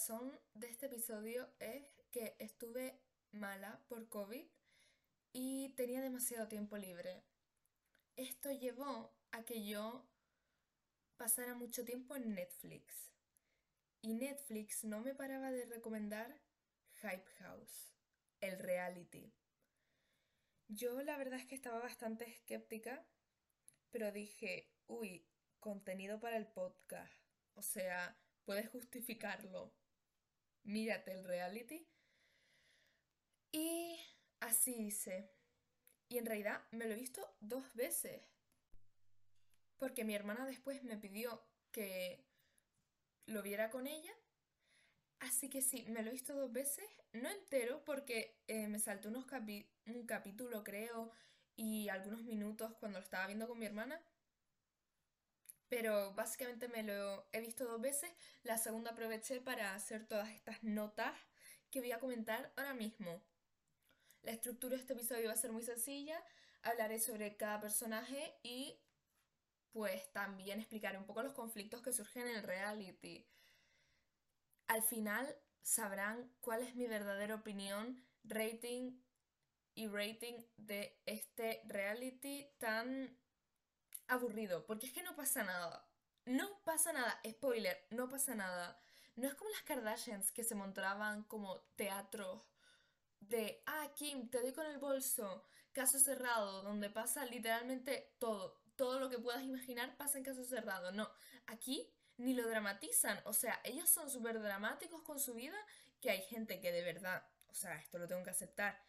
razón 0.00 0.40
de 0.54 0.66
este 0.66 0.86
episodio 0.86 1.46
es 1.58 1.84
que 2.10 2.34
estuve 2.38 2.98
mala 3.32 3.84
por 3.86 4.08
COVID 4.08 4.46
y 5.34 5.74
tenía 5.76 6.00
demasiado 6.00 6.48
tiempo 6.48 6.78
libre. 6.78 7.22
Esto 8.16 8.50
llevó 8.50 9.14
a 9.30 9.44
que 9.44 9.66
yo 9.66 10.08
pasara 11.18 11.52
mucho 11.52 11.84
tiempo 11.84 12.16
en 12.16 12.34
Netflix. 12.34 13.12
Y 14.00 14.14
Netflix 14.14 14.84
no 14.84 15.00
me 15.00 15.14
paraba 15.14 15.52
de 15.52 15.66
recomendar 15.66 16.34
Hype 17.02 17.30
House, 17.40 17.92
el 18.40 18.58
reality. 18.58 19.34
Yo 20.68 21.02
la 21.02 21.18
verdad 21.18 21.40
es 21.40 21.46
que 21.46 21.56
estaba 21.56 21.78
bastante 21.78 22.24
escéptica, 22.24 23.04
pero 23.90 24.12
dije, 24.12 24.72
uy, 24.86 25.28
contenido 25.58 26.18
para 26.20 26.38
el 26.38 26.46
podcast. 26.46 27.12
O 27.52 27.60
sea, 27.60 28.18
puedes 28.46 28.70
justificarlo. 28.70 29.74
Mírate 30.64 31.12
el 31.12 31.24
reality. 31.24 31.86
Y 33.52 33.98
así 34.40 34.74
hice. 34.74 35.30
Y 36.08 36.18
en 36.18 36.26
realidad 36.26 36.62
me 36.70 36.86
lo 36.86 36.94
he 36.94 36.98
visto 36.98 37.36
dos 37.40 37.74
veces. 37.74 38.22
Porque 39.76 40.04
mi 40.04 40.14
hermana 40.14 40.46
después 40.46 40.82
me 40.82 40.96
pidió 40.96 41.42
que 41.72 42.26
lo 43.26 43.42
viera 43.42 43.70
con 43.70 43.86
ella. 43.86 44.12
Así 45.20 45.50
que 45.50 45.62
sí, 45.62 45.84
me 45.88 46.02
lo 46.02 46.08
he 46.08 46.12
visto 46.12 46.34
dos 46.34 46.52
veces. 46.52 46.84
No 47.12 47.28
entero 47.30 47.84
porque 47.84 48.40
eh, 48.46 48.68
me 48.68 48.78
saltó 48.78 49.08
unos 49.08 49.26
un 49.86 50.06
capítulo 50.06 50.64
creo 50.64 51.12
y 51.56 51.88
algunos 51.88 52.22
minutos 52.22 52.74
cuando 52.80 52.98
lo 52.98 53.04
estaba 53.04 53.26
viendo 53.26 53.46
con 53.46 53.58
mi 53.58 53.66
hermana. 53.66 54.00
Pero 55.70 56.12
básicamente 56.14 56.68
me 56.68 56.82
lo 56.82 57.24
he 57.32 57.40
visto 57.40 57.64
dos 57.64 57.80
veces. 57.80 58.10
La 58.42 58.58
segunda 58.58 58.90
aproveché 58.90 59.40
para 59.40 59.74
hacer 59.74 60.04
todas 60.04 60.28
estas 60.28 60.62
notas 60.64 61.14
que 61.70 61.80
voy 61.80 61.92
a 61.92 62.00
comentar 62.00 62.52
ahora 62.56 62.74
mismo. 62.74 63.22
La 64.22 64.32
estructura 64.32 64.74
de 64.74 64.82
este 64.82 64.94
episodio 64.94 65.28
va 65.28 65.34
a 65.34 65.36
ser 65.36 65.52
muy 65.52 65.62
sencilla. 65.62 66.22
Hablaré 66.62 66.98
sobre 66.98 67.36
cada 67.36 67.60
personaje 67.60 68.34
y 68.42 68.82
pues 69.70 70.12
también 70.12 70.58
explicaré 70.58 70.98
un 70.98 71.06
poco 71.06 71.22
los 71.22 71.32
conflictos 71.34 71.80
que 71.82 71.92
surgen 71.92 72.26
en 72.26 72.36
el 72.36 72.42
reality. 72.42 73.24
Al 74.66 74.82
final 74.82 75.32
sabrán 75.62 76.32
cuál 76.40 76.64
es 76.64 76.74
mi 76.74 76.88
verdadera 76.88 77.36
opinión, 77.36 78.04
rating 78.24 79.00
y 79.76 79.86
rating 79.86 80.42
de 80.56 81.00
este 81.06 81.62
reality 81.66 82.48
tan 82.58 83.19
aburrido, 84.10 84.66
porque 84.66 84.86
es 84.86 84.92
que 84.92 85.02
no 85.02 85.14
pasa 85.16 85.42
nada. 85.44 85.86
No 86.26 86.48
pasa 86.64 86.92
nada, 86.92 87.20
spoiler, 87.28 87.86
no 87.90 88.08
pasa 88.08 88.34
nada. 88.34 88.78
No 89.16 89.28
es 89.28 89.34
como 89.34 89.50
las 89.50 89.62
Kardashians 89.62 90.32
que 90.32 90.44
se 90.44 90.54
montaban 90.54 91.24
como 91.24 91.60
teatros 91.76 92.42
de, 93.20 93.62
ah, 93.66 93.88
Kim, 93.94 94.28
te 94.28 94.40
doy 94.40 94.52
con 94.52 94.66
el 94.66 94.78
bolso, 94.78 95.44
caso 95.72 95.98
cerrado, 95.98 96.62
donde 96.62 96.90
pasa 96.90 97.24
literalmente 97.26 98.14
todo. 98.18 98.60
Todo 98.76 98.98
lo 98.98 99.10
que 99.10 99.18
puedas 99.18 99.42
imaginar 99.42 99.96
pasa 99.96 100.18
en 100.18 100.24
caso 100.24 100.44
cerrado. 100.44 100.92
No, 100.92 101.10
aquí 101.46 101.92
ni 102.16 102.34
lo 102.34 102.46
dramatizan. 102.48 103.20
O 103.24 103.32
sea, 103.32 103.60
ellos 103.64 103.88
son 103.88 104.10
súper 104.10 104.40
dramáticos 104.40 105.02
con 105.02 105.18
su 105.18 105.34
vida 105.34 105.56
que 106.00 106.10
hay 106.10 106.22
gente 106.22 106.60
que 106.60 106.72
de 106.72 106.82
verdad, 106.82 107.22
o 107.48 107.54
sea, 107.54 107.76
esto 107.76 107.98
lo 107.98 108.06
tengo 108.06 108.22
que 108.22 108.30
aceptar, 108.30 108.80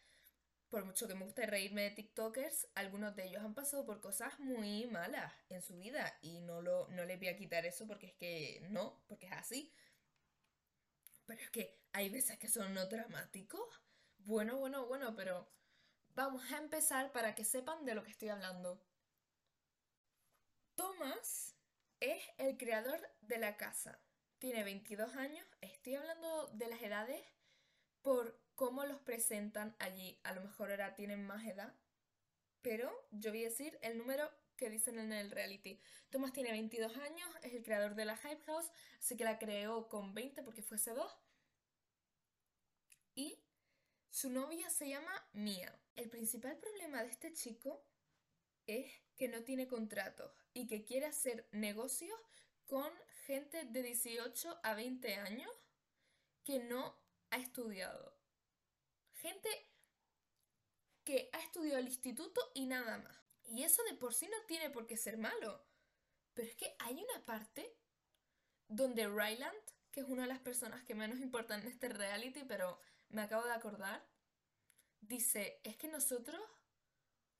por 0.72 0.86
mucho 0.86 1.06
que 1.06 1.14
me 1.14 1.26
guste 1.26 1.44
reírme 1.44 1.82
de 1.82 1.90
TikTokers, 1.90 2.66
algunos 2.74 3.14
de 3.14 3.26
ellos 3.26 3.44
han 3.44 3.52
pasado 3.52 3.84
por 3.84 4.00
cosas 4.00 4.40
muy 4.40 4.86
malas 4.86 5.30
en 5.50 5.60
su 5.60 5.76
vida 5.76 6.18
y 6.22 6.40
no, 6.40 6.62
lo, 6.62 6.88
no 6.88 7.04
les 7.04 7.18
voy 7.18 7.28
a 7.28 7.36
quitar 7.36 7.66
eso 7.66 7.86
porque 7.86 8.06
es 8.06 8.14
que 8.14 8.66
no, 8.70 9.04
porque 9.06 9.26
es 9.26 9.32
así. 9.32 9.70
Pero 11.26 11.42
es 11.42 11.50
que 11.50 11.78
hay 11.92 12.08
veces 12.08 12.38
que 12.38 12.48
son 12.48 12.72
no 12.72 12.86
dramáticos. 12.86 13.68
Bueno, 14.16 14.56
bueno, 14.56 14.86
bueno, 14.86 15.14
pero 15.14 15.46
vamos 16.14 16.50
a 16.50 16.56
empezar 16.56 17.12
para 17.12 17.34
que 17.34 17.44
sepan 17.44 17.84
de 17.84 17.94
lo 17.94 18.02
que 18.02 18.12
estoy 18.12 18.30
hablando. 18.30 18.82
Thomas 20.74 21.54
es 22.00 22.22
el 22.38 22.56
creador 22.56 22.98
de 23.20 23.36
la 23.36 23.58
casa. 23.58 24.00
Tiene 24.38 24.64
22 24.64 25.16
años. 25.16 25.46
Estoy 25.60 25.96
hablando 25.96 26.46
de 26.54 26.68
las 26.68 26.80
edades 26.80 27.22
por 28.00 28.41
cómo 28.62 28.84
los 28.84 29.00
presentan 29.00 29.74
allí. 29.80 30.20
A 30.22 30.32
lo 30.34 30.40
mejor 30.40 30.70
ahora 30.70 30.94
tienen 30.94 31.26
más 31.26 31.44
edad, 31.44 31.74
pero 32.60 32.92
yo 33.10 33.32
voy 33.32 33.40
a 33.40 33.48
decir 33.48 33.76
el 33.82 33.98
número 33.98 34.30
que 34.54 34.70
dicen 34.70 35.00
en 35.00 35.12
el 35.12 35.32
reality. 35.32 35.80
Thomas 36.10 36.32
tiene 36.32 36.52
22 36.52 36.96
años, 36.98 37.28
es 37.42 37.54
el 37.54 37.64
creador 37.64 37.96
de 37.96 38.04
la 38.04 38.16
Hype 38.16 38.44
House, 38.46 38.70
así 39.00 39.16
que 39.16 39.24
la 39.24 39.40
creó 39.40 39.88
con 39.88 40.14
20 40.14 40.44
porque 40.44 40.62
fuese 40.62 40.92
2. 40.92 41.12
Y 43.16 43.36
su 44.10 44.30
novia 44.30 44.70
se 44.70 44.88
llama 44.88 45.28
Mia. 45.32 45.76
El 45.96 46.08
principal 46.08 46.56
problema 46.58 47.02
de 47.02 47.08
este 47.08 47.32
chico 47.32 47.84
es 48.68 48.92
que 49.16 49.26
no 49.26 49.42
tiene 49.42 49.66
contratos 49.66 50.30
y 50.54 50.68
que 50.68 50.84
quiere 50.84 51.06
hacer 51.06 51.48
negocios 51.50 52.16
con 52.66 52.92
gente 53.26 53.64
de 53.64 53.82
18 53.82 54.60
a 54.62 54.74
20 54.74 55.16
años 55.16 55.50
que 56.44 56.60
no 56.60 56.96
ha 57.30 57.38
estudiado. 57.38 58.21
Gente 59.22 59.48
que 61.04 61.30
ha 61.32 61.38
estudiado 61.38 61.78
el 61.78 61.86
instituto 61.86 62.40
y 62.54 62.66
nada 62.66 62.98
más. 62.98 63.16
Y 63.44 63.62
eso 63.62 63.82
de 63.84 63.94
por 63.94 64.14
sí 64.14 64.26
no 64.28 64.36
tiene 64.46 64.68
por 64.68 64.86
qué 64.88 64.96
ser 64.96 65.16
malo. 65.16 65.64
Pero 66.34 66.48
es 66.48 66.56
que 66.56 66.74
hay 66.80 66.94
una 66.94 67.24
parte 67.24 67.76
donde 68.66 69.06
Ryland, 69.06 69.56
que 69.92 70.00
es 70.00 70.06
una 70.08 70.22
de 70.22 70.28
las 70.28 70.40
personas 70.40 70.82
que 70.82 70.96
menos 70.96 71.20
importan 71.20 71.60
en 71.60 71.68
este 71.68 71.88
reality, 71.88 72.42
pero 72.44 72.80
me 73.10 73.22
acabo 73.22 73.44
de 73.44 73.52
acordar, 73.52 74.04
dice, 75.00 75.60
es 75.62 75.76
que 75.76 75.86
nosotros 75.86 76.42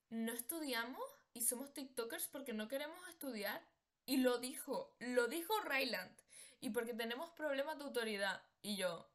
no 0.09 0.31
estudiamos 0.31 1.03
y 1.33 1.41
somos 1.41 1.73
TikTokers 1.73 2.27
porque 2.27 2.53
no 2.53 2.69
queremos 2.69 3.05
estudiar. 3.09 3.61
Y 4.05 4.17
lo 4.17 4.37
dijo, 4.37 4.95
lo 4.99 5.27
dijo 5.27 5.53
Ryland. 5.61 6.15
Y 6.61 6.69
porque 6.69 6.93
tenemos 6.93 7.29
problemas 7.31 7.77
de 7.77 7.83
autoridad. 7.83 8.41
Y 8.61 8.77
yo, 8.77 9.09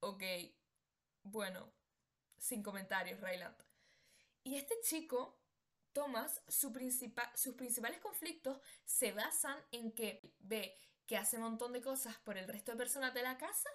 ok, 0.00 0.22
bueno, 1.22 1.72
sin 2.38 2.62
comentarios, 2.62 3.20
Ryland. 3.20 3.56
Y 4.42 4.56
este 4.56 4.74
chico, 4.82 5.38
Thomas, 5.92 6.42
sus 6.48 6.72
principales 6.72 8.00
conflictos 8.00 8.60
se 8.84 9.12
basan 9.12 9.58
en 9.70 9.92
que 9.92 10.34
ve 10.38 10.78
que 11.06 11.16
hace 11.16 11.36
un 11.36 11.42
montón 11.42 11.72
de 11.72 11.82
cosas 11.82 12.16
por 12.18 12.38
el 12.38 12.48
resto 12.48 12.72
de 12.72 12.78
personas 12.78 13.12
de 13.14 13.22
la 13.22 13.36
casa 13.36 13.68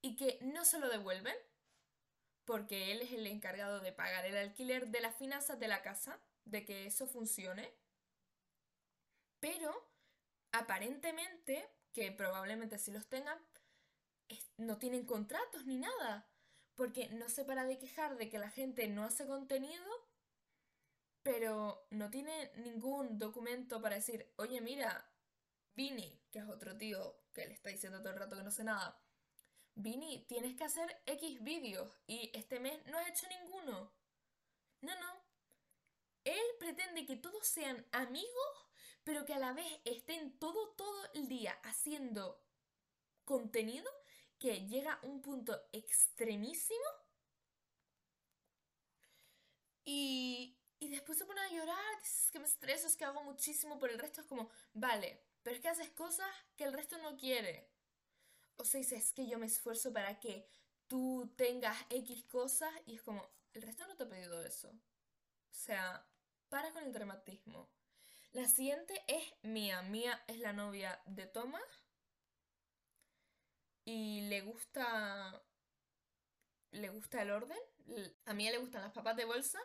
y 0.00 0.16
que 0.16 0.38
no 0.42 0.64
se 0.64 0.78
lo 0.78 0.88
devuelven 0.88 1.36
porque 2.44 2.92
él 2.92 3.00
es 3.00 3.12
el 3.12 3.26
encargado 3.26 3.80
de 3.80 3.92
pagar 3.92 4.26
el 4.26 4.36
alquiler 4.36 4.88
de 4.88 5.00
las 5.00 5.16
finanzas 5.16 5.58
de 5.58 5.68
la 5.68 5.82
casa, 5.82 6.20
de 6.44 6.64
que 6.64 6.86
eso 6.86 7.06
funcione. 7.06 7.72
Pero 9.40 9.90
aparentemente, 10.52 11.66
que 11.92 12.12
probablemente 12.12 12.78
si 12.78 12.92
los 12.92 13.08
tengan, 13.08 13.38
no 14.58 14.78
tienen 14.78 15.06
contratos 15.06 15.64
ni 15.64 15.78
nada 15.78 16.28
porque 16.74 17.08
no 17.10 17.28
se 17.28 17.44
para 17.44 17.64
de 17.64 17.78
quejar 17.78 18.16
de 18.16 18.28
que 18.28 18.38
la 18.38 18.50
gente 18.50 18.88
no 18.88 19.04
hace 19.04 19.26
contenido, 19.26 19.84
pero 21.22 21.86
no 21.90 22.10
tiene 22.10 22.52
ningún 22.56 23.18
documento 23.18 23.80
para 23.80 23.96
decir, 23.96 24.32
oye, 24.36 24.60
mira, 24.60 25.10
Vini, 25.74 26.20
que 26.30 26.40
es 26.40 26.48
otro 26.48 26.76
tío 26.76 27.16
que 27.32 27.46
le 27.46 27.54
está 27.54 27.70
diciendo 27.70 28.00
todo 28.00 28.12
el 28.12 28.18
rato 28.18 28.36
que 28.36 28.42
no 28.42 28.50
sé 28.50 28.64
nada, 28.64 29.00
Vini, 29.76 30.24
tienes 30.28 30.56
que 30.56 30.64
hacer 30.64 31.02
X 31.06 31.42
vídeos 31.42 31.92
y 32.06 32.30
este 32.34 32.60
mes 32.60 32.84
no 32.86 32.98
has 32.98 33.08
hecho 33.08 33.26
ninguno. 33.28 33.92
No, 34.82 34.94
no. 35.00 35.24
Él 36.24 36.44
pretende 36.60 37.06
que 37.06 37.16
todos 37.16 37.46
sean 37.46 37.84
amigos, 37.92 38.68
pero 39.02 39.24
que 39.24 39.34
a 39.34 39.38
la 39.38 39.52
vez 39.52 39.80
estén 39.84 40.38
todo, 40.38 40.74
todo 40.74 41.12
el 41.14 41.28
día 41.28 41.52
haciendo 41.64 42.40
contenido 43.24 43.90
que 44.38 44.66
llega 44.66 44.94
a 44.94 45.06
un 45.06 45.22
punto 45.22 45.68
extremísimo 45.72 46.84
y, 49.84 50.56
y 50.78 50.88
después 50.88 51.18
se 51.18 51.24
pone 51.24 51.40
a 51.40 51.50
llorar, 51.50 52.00
dices 52.00 52.30
que 52.30 52.38
me 52.38 52.46
estreso, 52.46 52.86
es 52.86 52.96
que 52.96 53.04
hago 53.04 53.22
muchísimo 53.22 53.78
por 53.78 53.90
el 53.90 53.98
resto, 53.98 54.20
es 54.20 54.26
como, 54.26 54.50
vale, 54.72 55.20
pero 55.42 55.56
es 55.56 55.62
que 55.62 55.68
haces 55.68 55.90
cosas 55.90 56.28
que 56.56 56.64
el 56.64 56.72
resto 56.72 56.98
no 56.98 57.16
quiere. 57.16 57.70
O 58.56 58.64
sea, 58.64 58.78
dices, 58.78 59.04
es 59.04 59.12
que 59.12 59.26
yo 59.26 59.38
me 59.38 59.46
esfuerzo 59.46 59.92
para 59.92 60.20
que 60.20 60.46
tú 60.86 61.32
tengas 61.36 61.76
X 61.90 62.24
cosas 62.24 62.72
y 62.86 62.96
es 62.96 63.02
como, 63.02 63.28
el 63.52 63.62
resto 63.62 63.86
no 63.86 63.96
te 63.96 64.04
ha 64.04 64.08
pedido 64.08 64.42
eso. 64.44 64.68
O 64.70 65.56
sea, 65.56 66.06
para 66.48 66.72
con 66.72 66.84
el 66.84 66.92
dramatismo. 66.92 67.68
La 68.32 68.48
siguiente 68.48 69.04
es 69.06 69.24
Mía. 69.42 69.82
Mía 69.82 70.24
es 70.26 70.38
la 70.38 70.52
novia 70.52 71.00
de 71.06 71.26
Thomas 71.26 71.62
y 73.84 74.22
le 74.22 74.40
gusta 74.42 75.42
le 76.74 76.88
gusta 76.88 77.22
el 77.22 77.30
orden, 77.30 77.58
a 78.26 78.34
mí 78.34 78.50
le 78.50 78.58
gustan 78.58 78.82
las 78.82 78.92
papas 78.92 79.16
de 79.16 79.24
bolsa 79.24 79.60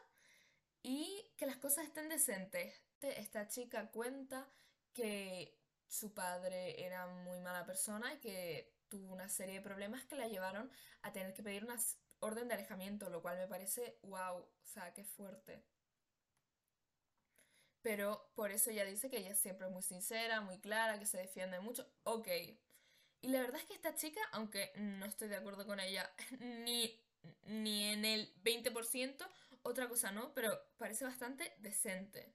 y 0.84 1.32
que 1.38 1.46
las 1.46 1.58
cosas 1.58 1.86
estén 1.86 2.10
decentes. 2.10 2.74
Esta 3.02 3.48
chica 3.48 3.90
cuenta 3.92 4.48
que 4.94 5.58
su 5.88 6.14
padre 6.14 6.86
era 6.86 7.08
muy 7.08 7.40
mala 7.40 7.66
persona 7.66 8.14
y 8.14 8.20
que 8.20 8.76
tuvo 8.90 9.14
una 9.14 9.30
serie 9.30 9.56
de 9.56 9.62
problemas 9.62 10.04
que 10.06 10.16
la 10.16 10.28
llevaron 10.28 10.72
a 11.02 11.12
tener 11.12 11.34
que 11.34 11.44
pedir 11.44 11.64
una 11.64 11.78
orden 12.20 12.48
de 12.48 12.56
alejamiento, 12.56 13.10
lo 13.10 13.22
cual 13.22 13.38
me 13.38 13.48
parece 13.48 14.00
wow, 14.04 14.38
o 14.38 14.66
sea, 14.66 14.94
qué 14.94 15.04
fuerte. 15.04 15.64
Pero 17.82 18.30
por 18.36 18.52
eso 18.52 18.72
ella 18.72 18.84
dice 18.86 19.10
que 19.10 19.18
ella 19.18 19.36
siempre 19.36 19.68
es 19.68 19.74
muy 19.74 19.84
sincera, 19.84 20.42
muy 20.42 20.60
clara, 20.60 21.00
que 21.00 21.06
se 21.06 21.18
defiende 21.18 21.60
mucho. 21.60 21.90
Ok. 22.04 22.28
Y 23.22 23.30
la 23.30 23.42
verdad 23.42 23.60
es 23.60 23.66
que 23.66 23.74
esta 23.74 23.96
chica, 23.96 24.22
aunque 24.32 24.72
no 24.78 25.06
estoy 25.06 25.28
de 25.28 25.36
acuerdo 25.36 25.66
con 25.66 25.80
ella 25.80 26.10
ni, 26.40 27.00
ni 27.44 27.86
en 27.86 28.06
el 28.06 28.34
20%, 28.44 29.28
otra 29.64 29.90
cosa 29.90 30.12
no, 30.12 30.34
pero 30.34 30.58
parece 30.78 31.06
bastante 31.06 31.54
decente. 31.60 32.34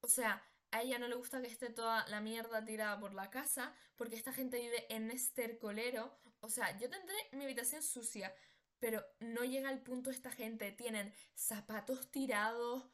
O 0.00 0.08
sea, 0.08 0.42
a 0.70 0.82
ella 0.82 0.98
no 0.98 1.08
le 1.08 1.14
gusta 1.14 1.40
que 1.40 1.46
esté 1.46 1.70
toda 1.70 2.06
la 2.08 2.20
mierda 2.20 2.64
tirada 2.64 2.98
por 2.98 3.14
la 3.14 3.30
casa, 3.30 3.74
porque 3.96 4.16
esta 4.16 4.32
gente 4.32 4.60
vive 4.60 4.86
en 4.94 5.10
estercolero. 5.10 6.18
O 6.40 6.48
sea, 6.48 6.76
yo 6.78 6.90
tendré 6.90 7.16
mi 7.32 7.44
habitación 7.44 7.82
sucia, 7.82 8.34
pero 8.78 9.04
no 9.20 9.44
llega 9.44 9.68
al 9.68 9.82
punto 9.82 10.10
esta 10.10 10.30
gente. 10.30 10.72
Tienen 10.72 11.12
zapatos 11.34 12.10
tirados, 12.10 12.84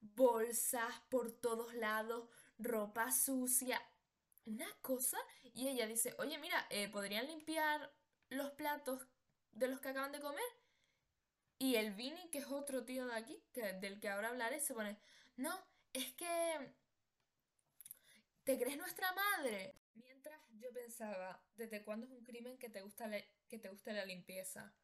bolsas 0.00 1.00
por 1.08 1.32
todos 1.32 1.74
lados, 1.74 2.28
ropa 2.58 3.10
sucia. 3.10 3.80
Una 4.46 4.70
cosa. 4.82 5.18
Y 5.52 5.68
ella 5.68 5.86
dice, 5.86 6.14
oye, 6.18 6.38
mira, 6.38 6.66
eh, 6.70 6.88
¿podrían 6.88 7.26
limpiar 7.26 7.92
los 8.28 8.50
platos 8.52 9.06
de 9.52 9.68
los 9.68 9.80
que 9.80 9.88
acaban 9.88 10.12
de 10.12 10.20
comer? 10.20 10.42
Y 11.58 11.76
el 11.76 11.92
Vini, 11.94 12.28
que 12.30 12.38
es 12.38 12.46
otro 12.46 12.84
tío 12.84 13.06
de 13.06 13.14
aquí, 13.14 13.42
que, 13.52 13.72
del 13.74 13.98
que 14.00 14.08
ahora 14.08 14.28
hablaré, 14.28 14.60
se 14.60 14.74
pone, 14.74 14.98
no, 15.36 15.52
es 15.92 16.12
que 16.14 16.74
¿Te 18.44 18.58
crees 18.58 18.76
nuestra 18.76 19.10
madre? 19.12 19.74
Mientras 19.94 20.38
yo 20.58 20.70
pensaba, 20.72 21.42
¿desde 21.56 21.82
cuándo 21.82 22.06
es 22.06 22.12
un 22.12 22.24
crimen 22.24 22.58
que 22.58 22.68
te 22.68 22.82
gusta, 22.82 23.10
que 23.48 23.58
te 23.58 23.68
guste 23.70 23.92
la 23.92 24.04
limpieza? 24.04 24.74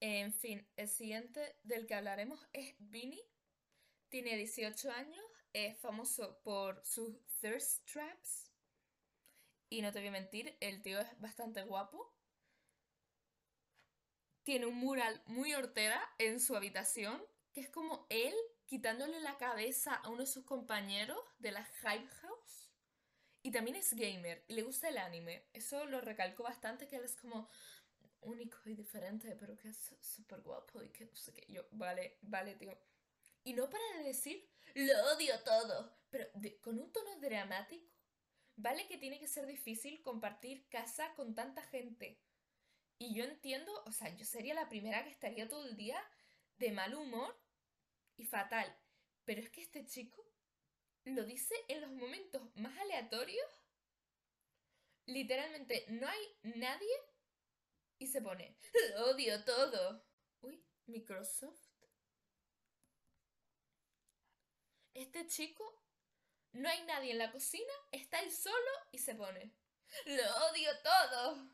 En 0.00 0.32
fin, 0.32 0.66
el 0.76 0.88
siguiente 0.88 1.56
del 1.62 1.86
que 1.86 1.94
hablaremos 1.94 2.44
es 2.52 2.74
Vinny. 2.78 3.22
Tiene 4.08 4.36
18 4.36 4.90
años, 4.90 5.24
es 5.52 5.78
famoso 5.78 6.40
por 6.42 6.84
sus 6.84 7.16
thirst 7.40 7.84
traps. 7.90 8.50
Y 9.68 9.82
no 9.82 9.92
te 9.92 10.00
voy 10.00 10.08
a 10.08 10.12
mentir, 10.12 10.56
el 10.60 10.82
tío 10.82 11.00
es 11.00 11.20
bastante 11.20 11.62
guapo. 11.62 12.12
Tiene 14.42 14.66
un 14.66 14.76
mural 14.76 15.22
muy 15.26 15.54
hortera 15.54 16.00
en 16.18 16.40
su 16.40 16.56
habitación, 16.56 17.22
que 17.52 17.60
es 17.60 17.68
como 17.68 18.06
él 18.10 18.34
quitándole 18.66 19.20
la 19.20 19.36
cabeza 19.36 19.94
a 19.94 20.08
uno 20.08 20.20
de 20.20 20.26
sus 20.26 20.44
compañeros 20.44 21.18
de 21.38 21.52
la 21.52 21.64
Hype 21.64 22.08
House. 22.08 22.70
Y 23.42 23.52
también 23.52 23.76
es 23.76 23.94
gamer 23.94 24.44
y 24.48 24.54
le 24.54 24.62
gusta 24.62 24.88
el 24.88 24.98
anime. 24.98 25.44
Eso 25.52 25.84
lo 25.86 26.00
recalco 26.00 26.42
bastante, 26.42 26.88
que 26.88 26.96
él 26.96 27.04
es 27.04 27.16
como 27.16 27.48
único 28.22 28.58
y 28.66 28.74
diferente, 28.74 29.36
pero 29.38 29.56
que 29.56 29.68
es 29.68 29.94
súper 30.00 30.40
guapo 30.42 30.82
y 30.82 30.90
que 30.90 31.06
no 31.06 31.16
sé 31.16 31.32
qué. 31.32 31.46
Yo, 31.48 31.64
vale, 31.72 32.18
vale, 32.22 32.54
tío. 32.54 32.76
Y 33.44 33.54
no 33.54 33.70
para 33.70 33.98
de 33.98 34.04
decir, 34.04 34.48
lo 34.74 34.92
odio 35.14 35.42
todo, 35.44 35.98
pero 36.10 36.28
con 36.60 36.78
un 36.78 36.92
tono 36.92 37.18
dramático. 37.20 37.90
Vale 38.56 38.86
que 38.86 38.98
tiene 38.98 39.18
que 39.18 39.28
ser 39.28 39.46
difícil 39.46 40.02
compartir 40.02 40.68
casa 40.68 41.14
con 41.14 41.34
tanta 41.34 41.62
gente. 41.62 42.20
Y 42.98 43.14
yo 43.14 43.24
entiendo, 43.24 43.72
o 43.86 43.92
sea, 43.92 44.14
yo 44.14 44.26
sería 44.26 44.52
la 44.52 44.68
primera 44.68 45.02
que 45.02 45.10
estaría 45.10 45.48
todo 45.48 45.66
el 45.66 45.76
día 45.76 45.98
de 46.58 46.70
mal 46.72 46.94
humor 46.94 47.34
y 48.16 48.24
fatal. 48.24 48.78
Pero 49.24 49.40
es 49.40 49.48
que 49.48 49.62
este 49.62 49.86
chico 49.86 50.22
lo 51.04 51.24
dice 51.24 51.54
en 51.68 51.80
los 51.80 51.90
momentos 51.90 52.42
más 52.56 52.76
aleatorios. 52.78 53.64
Literalmente 55.06 55.86
no 55.88 56.06
hay 56.06 56.38
nadie 56.42 56.94
y 57.98 58.06
se 58.06 58.20
pone, 58.20 58.56
odio 59.06 59.42
todo. 59.44 60.04
Uy, 60.42 60.62
Microsoft. 60.86 61.69
Este 64.94 65.26
chico, 65.26 65.64
no 66.52 66.68
hay 66.68 66.82
nadie 66.84 67.12
en 67.12 67.18
la 67.18 67.30
cocina, 67.30 67.72
está 67.92 68.20
él 68.20 68.32
solo 68.32 68.70
y 68.90 68.98
se 68.98 69.14
pone, 69.14 69.52
lo 70.06 70.46
odio 70.46 70.70
todo. 70.82 71.50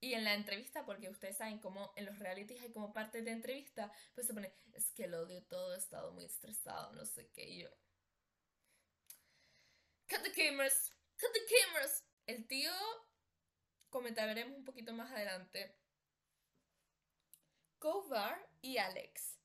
Y 0.00 0.14
en 0.14 0.24
la 0.24 0.34
entrevista, 0.34 0.86
porque 0.86 1.08
ustedes 1.08 1.36
saben 1.36 1.58
cómo 1.58 1.92
en 1.96 2.06
los 2.06 2.18
realities 2.18 2.62
hay 2.62 2.72
como 2.72 2.92
parte 2.92 3.20
de 3.22 3.32
entrevista, 3.32 3.92
pues 4.14 4.28
se 4.28 4.34
pone, 4.34 4.54
es 4.72 4.92
que 4.92 5.08
lo 5.08 5.22
odio 5.22 5.42
todo, 5.44 5.74
he 5.74 5.78
estado 5.78 6.12
muy 6.12 6.24
estresado, 6.24 6.92
no 6.92 7.04
sé 7.04 7.30
qué, 7.30 7.44
y 7.44 7.62
yo... 7.62 7.68
Cut 10.08 10.22
the 10.22 10.32
cameras, 10.32 10.94
cut 11.20 11.32
the 11.32 11.40
cameras. 11.44 12.04
El 12.26 12.46
tío 12.46 12.72
comentaremos 13.90 14.56
un 14.56 14.64
poquito 14.64 14.92
más 14.94 15.10
adelante. 15.10 15.76
Kovar 17.78 18.48
y 18.62 18.78
Alex. 18.78 19.37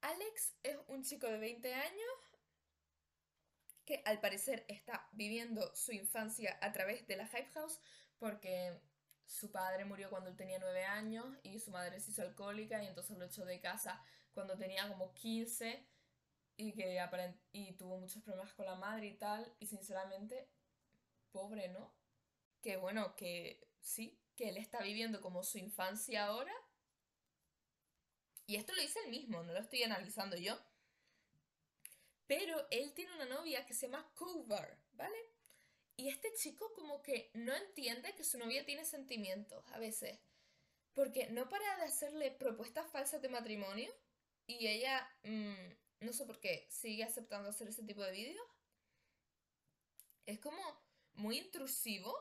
Alex 0.00 0.54
es 0.62 0.76
un 0.88 1.02
chico 1.02 1.26
de 1.26 1.38
20 1.38 1.74
años 1.74 2.08
que 3.84 4.02
al 4.04 4.20
parecer 4.20 4.64
está 4.68 5.08
viviendo 5.12 5.74
su 5.74 5.92
infancia 5.92 6.58
a 6.60 6.72
través 6.72 7.06
de 7.06 7.16
la 7.16 7.26
Hype 7.26 7.50
House 7.54 7.80
porque 8.18 8.80
su 9.26 9.50
padre 9.50 9.84
murió 9.84 10.10
cuando 10.10 10.30
él 10.30 10.36
tenía 10.36 10.58
9 10.58 10.84
años 10.84 11.26
y 11.42 11.58
su 11.58 11.70
madre 11.70 12.00
se 12.00 12.10
hizo 12.10 12.22
alcohólica 12.22 12.82
y 12.82 12.86
entonces 12.86 13.16
lo 13.18 13.24
echó 13.24 13.44
de 13.44 13.60
casa 13.60 14.02
cuando 14.32 14.56
tenía 14.56 14.88
como 14.88 15.12
15 15.14 15.86
y 16.56 16.72
que 16.72 17.00
y 17.52 17.72
tuvo 17.72 17.98
muchos 17.98 18.22
problemas 18.22 18.52
con 18.52 18.66
la 18.66 18.74
madre 18.74 19.06
y 19.06 19.14
tal 19.14 19.54
y 19.58 19.66
sinceramente 19.66 20.48
pobre, 21.30 21.68
¿no? 21.68 21.94
Que 22.60 22.76
bueno, 22.76 23.14
que 23.16 23.68
sí, 23.80 24.20
que 24.34 24.48
él 24.48 24.56
está 24.56 24.82
viviendo 24.82 25.20
como 25.20 25.42
su 25.44 25.58
infancia 25.58 26.26
ahora. 26.26 26.52
Y 28.48 28.56
esto 28.56 28.74
lo 28.74 28.80
dice 28.80 28.98
él 29.04 29.10
mismo, 29.10 29.42
no 29.42 29.52
lo 29.52 29.60
estoy 29.60 29.82
analizando 29.82 30.34
yo. 30.34 30.58
Pero 32.26 32.66
él 32.70 32.94
tiene 32.94 33.12
una 33.12 33.26
novia 33.26 33.66
que 33.66 33.74
se 33.74 33.86
llama 33.86 34.10
Cover, 34.14 34.78
¿vale? 34.94 35.18
Y 35.98 36.08
este 36.08 36.32
chico 36.32 36.72
como 36.72 37.02
que 37.02 37.30
no 37.34 37.54
entiende 37.54 38.14
que 38.14 38.24
su 38.24 38.38
novia 38.38 38.64
tiene 38.64 38.86
sentimientos 38.86 39.62
a 39.66 39.78
veces. 39.78 40.18
Porque 40.94 41.28
no 41.28 41.46
para 41.50 41.76
de 41.76 41.82
hacerle 41.82 42.30
propuestas 42.30 42.90
falsas 42.90 43.20
de 43.20 43.28
matrimonio. 43.28 43.94
Y 44.46 44.66
ella, 44.66 45.06
mm, 45.24 46.06
no 46.06 46.12
sé 46.14 46.24
por 46.24 46.40
qué, 46.40 46.66
sigue 46.70 47.04
aceptando 47.04 47.50
hacer 47.50 47.68
ese 47.68 47.82
tipo 47.82 48.02
de 48.02 48.12
vídeos. 48.12 48.46
Es 50.24 50.40
como 50.40 50.62
muy 51.12 51.36
intrusivo. 51.36 52.16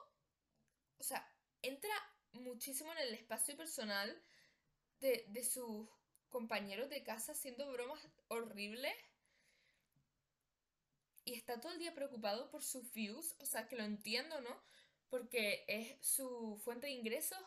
O 0.97 1.03
sea, 1.03 1.25
entra 1.61 1.95
muchísimo 2.33 2.91
en 2.91 2.97
el 2.97 3.13
espacio 3.13 3.55
personal 3.55 4.21
de, 4.99 5.23
de 5.29 5.43
sus 5.45 5.87
compañeros 6.29 6.89
de 6.89 7.03
casa 7.03 7.31
haciendo 7.31 7.71
bromas 7.71 7.99
horribles 8.27 8.93
y 11.27 11.33
está 11.33 11.59
todo 11.59 11.73
el 11.73 11.79
día 11.79 11.93
preocupado 11.93 12.49
por 12.49 12.63
sus 12.63 12.93
views, 12.93 13.35
o 13.39 13.45
sea, 13.45 13.67
que 13.67 13.75
lo 13.75 13.83
entiendo, 13.83 14.39
¿no? 14.39 14.61
Porque 15.09 15.65
es 15.67 15.97
su 15.99 16.57
fuente 16.63 16.87
de 16.87 16.93
ingresos, 16.93 17.37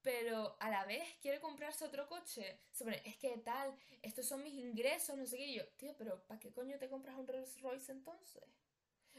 pero 0.00 0.56
a 0.60 0.70
la 0.70 0.84
vez 0.84 1.02
quiere 1.20 1.40
comprarse 1.40 1.84
otro 1.84 2.06
coche. 2.08 2.60
Se 2.70 2.84
pone, 2.84 3.02
es 3.04 3.16
que 3.16 3.36
tal, 3.38 3.76
estos 4.02 4.26
son 4.26 4.44
mis 4.44 4.54
ingresos, 4.54 5.18
no 5.18 5.26
sé 5.26 5.38
qué. 5.38 5.52
yo, 5.52 5.66
tío, 5.76 5.96
pero 5.98 6.22
¿para 6.28 6.38
qué 6.38 6.52
coño 6.52 6.78
te 6.78 6.88
compras 6.88 7.16
un 7.18 7.26
Rolls 7.26 7.60
Royce 7.60 7.90
entonces? 7.90 8.44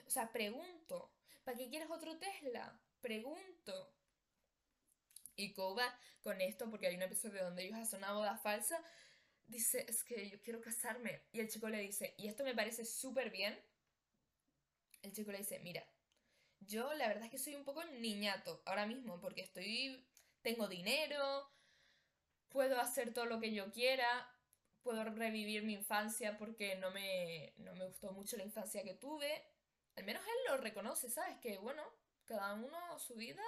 O 0.06 0.10
sea, 0.10 0.32
pregunto, 0.32 1.12
¿para 1.44 1.58
qué 1.58 1.70
quieres 1.70 1.90
otro 1.92 2.18
Tesla? 2.18 2.80
Pregunto. 3.02 3.97
Y 5.38 5.54
Koba, 5.54 5.98
con 6.22 6.42
esto, 6.42 6.70
porque 6.70 6.88
hay 6.88 6.96
un 6.96 7.04
episodio 7.04 7.44
donde 7.44 7.64
ellos 7.64 7.78
hacen 7.78 8.00
una 8.00 8.12
boda 8.12 8.38
falsa, 8.38 8.84
dice, 9.46 9.86
es 9.88 10.04
que 10.04 10.30
yo 10.30 10.42
quiero 10.42 10.60
casarme. 10.60 11.22
Y 11.32 11.40
el 11.40 11.48
chico 11.48 11.70
le 11.70 11.80
dice, 11.80 12.16
y 12.18 12.28
esto 12.28 12.44
me 12.44 12.56
parece 12.56 12.84
súper 12.84 13.30
bien, 13.30 13.58
el 15.04 15.14
chico 15.14 15.32
le 15.32 15.38
dice, 15.38 15.60
mira, 15.60 15.88
yo 16.60 16.94
la 16.96 17.08
verdad 17.08 17.26
es 17.26 17.32
que 17.32 17.38
soy 17.38 17.56
un 17.56 17.64
poco 17.64 17.86
niñato 17.86 18.62
ahora 18.66 18.88
mismo 18.88 19.22
porque 19.22 19.42
estoy, 19.42 20.06
tengo 20.42 20.68
dinero, 20.68 21.48
puedo 22.50 22.80
hacer 22.82 23.14
todo 23.14 23.26
lo 23.26 23.40
que 23.40 23.54
yo 23.54 23.72
quiera, 23.72 24.28
puedo 24.82 25.04
revivir 25.04 25.64
mi 25.64 25.74
infancia 25.74 26.38
porque 26.38 26.76
no 26.78 26.92
me, 26.92 27.54
no 27.58 27.76
me 27.76 27.86
gustó 27.86 28.12
mucho 28.12 28.38
la 28.38 28.44
infancia 28.44 28.84
que 28.84 28.96
tuve. 28.96 29.44
Al 29.96 30.04
menos 30.04 30.24
él 30.26 30.52
lo 30.52 30.58
reconoce, 30.58 31.10
¿sabes? 31.10 31.38
Que 31.40 31.58
bueno, 31.58 31.84
cada 32.26 32.54
uno 32.56 33.00
su 33.00 33.16
vida 33.16 33.44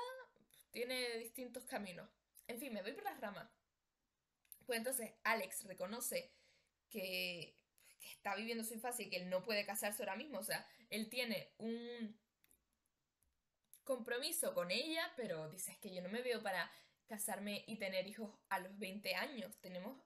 tiene 0.71 1.17
distintos 1.17 1.65
caminos. 1.65 2.09
En 2.47 2.59
fin, 2.59 2.73
me 2.73 2.81
voy 2.81 2.93
por 2.93 3.03
las 3.03 3.19
ramas. 3.19 3.49
Pues 4.65 4.77
entonces 4.77 5.13
Alex 5.23 5.65
reconoce 5.65 6.31
que, 6.89 7.57
está 8.15 8.35
viviendo 8.35 8.63
su 8.63 8.73
infancia 8.73 9.05
y 9.05 9.09
que 9.09 9.17
él 9.17 9.29
no 9.29 9.43
puede 9.43 9.65
casarse 9.65 10.01
ahora 10.01 10.15
mismo. 10.15 10.39
O 10.39 10.43
sea, 10.43 10.67
él 10.89 11.09
tiene 11.09 11.53
un 11.57 12.19
compromiso 13.83 14.53
con 14.53 14.71
ella, 14.71 15.11
pero 15.15 15.49
dices 15.49 15.77
que 15.77 15.93
yo 15.93 16.01
no 16.01 16.09
me 16.09 16.21
veo 16.21 16.41
para 16.41 16.71
casarme 17.07 17.63
y 17.67 17.77
tener 17.77 18.07
hijos 18.07 18.31
a 18.49 18.59
los 18.59 18.77
20 18.77 19.15
años. 19.15 19.59
Tenemos 19.61 20.01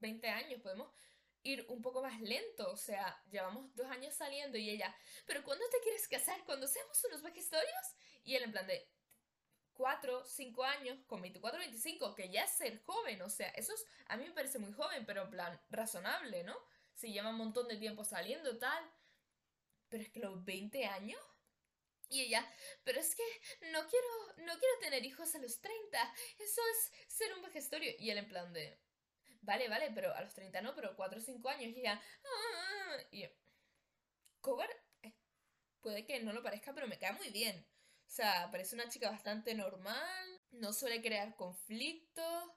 20 0.00 0.28
años, 0.28 0.60
podemos 0.60 0.92
ir 1.42 1.64
un 1.68 1.80
poco 1.82 2.02
más 2.02 2.20
lento, 2.20 2.70
o 2.70 2.76
sea, 2.76 3.22
llevamos 3.30 3.74
dos 3.74 3.86
años 3.86 4.14
saliendo 4.14 4.58
y 4.58 4.70
ella, 4.70 4.94
pero 5.24 5.44
¿cuándo 5.44 5.64
te 5.70 5.78
quieres 5.82 6.08
casar 6.08 6.44
cuando 6.44 6.66
seamos 6.66 7.02
unos 7.04 7.22
vejestorios? 7.22 7.94
Y 8.24 8.34
él 8.34 8.42
en 8.42 8.52
plan 8.52 8.66
de 8.66 8.90
4, 9.78 10.24
5 10.24 10.64
años, 10.64 10.98
con 11.06 11.22
24, 11.22 11.60
25, 11.60 12.14
que 12.16 12.28
ya 12.30 12.42
es 12.42 12.50
ser 12.50 12.82
joven, 12.82 13.22
o 13.22 13.30
sea, 13.30 13.48
eso 13.50 13.72
es, 13.72 13.86
a 14.08 14.16
mí 14.16 14.24
me 14.24 14.32
parece 14.32 14.58
muy 14.58 14.72
joven, 14.72 15.06
pero 15.06 15.22
en 15.22 15.30
plan 15.30 15.60
razonable, 15.70 16.42
¿no? 16.42 16.56
Si 16.94 17.12
lleva 17.12 17.30
un 17.30 17.36
montón 17.36 17.68
de 17.68 17.76
tiempo 17.76 18.04
saliendo, 18.04 18.58
tal. 18.58 18.84
Pero 19.88 20.02
es 20.02 20.10
que 20.10 20.18
los 20.18 20.44
20 20.44 20.84
años. 20.84 21.20
Y 22.10 22.22
ella, 22.22 22.44
pero 22.82 22.98
es 22.98 23.14
que 23.14 23.22
no 23.70 23.86
quiero, 23.86 24.08
no 24.38 24.58
quiero 24.58 24.78
tener 24.80 25.04
hijos 25.04 25.32
a 25.36 25.38
los 25.38 25.60
30. 25.60 26.14
Eso 26.38 26.60
es 26.72 26.92
ser 27.06 27.32
un 27.34 27.42
vejestorio. 27.42 27.92
Y 28.00 28.10
él 28.10 28.18
en 28.18 28.28
plan 28.28 28.52
de, 28.52 28.80
vale, 29.42 29.68
vale, 29.68 29.92
pero 29.94 30.12
a 30.12 30.22
los 30.22 30.34
30 30.34 30.60
no, 30.60 30.74
pero 30.74 30.96
4 30.96 31.20
o 31.20 31.22
5 31.22 31.48
años. 31.50 31.70
Y 31.76 31.80
ella, 31.80 32.02
ah", 32.24 32.96
y 33.12 33.28
Cover, 34.40 34.70
eh, 35.02 35.14
puede 35.80 36.04
que 36.04 36.20
no 36.20 36.32
lo 36.32 36.42
parezca, 36.42 36.74
pero 36.74 36.88
me 36.88 36.98
cae 36.98 37.12
muy 37.12 37.30
bien. 37.30 37.64
O 38.08 38.10
sea, 38.10 38.50
parece 38.50 38.74
una 38.74 38.88
chica 38.88 39.10
bastante 39.10 39.54
normal, 39.54 40.40
no 40.52 40.72
suele 40.72 41.02
crear 41.02 41.36
conflictos, 41.36 42.50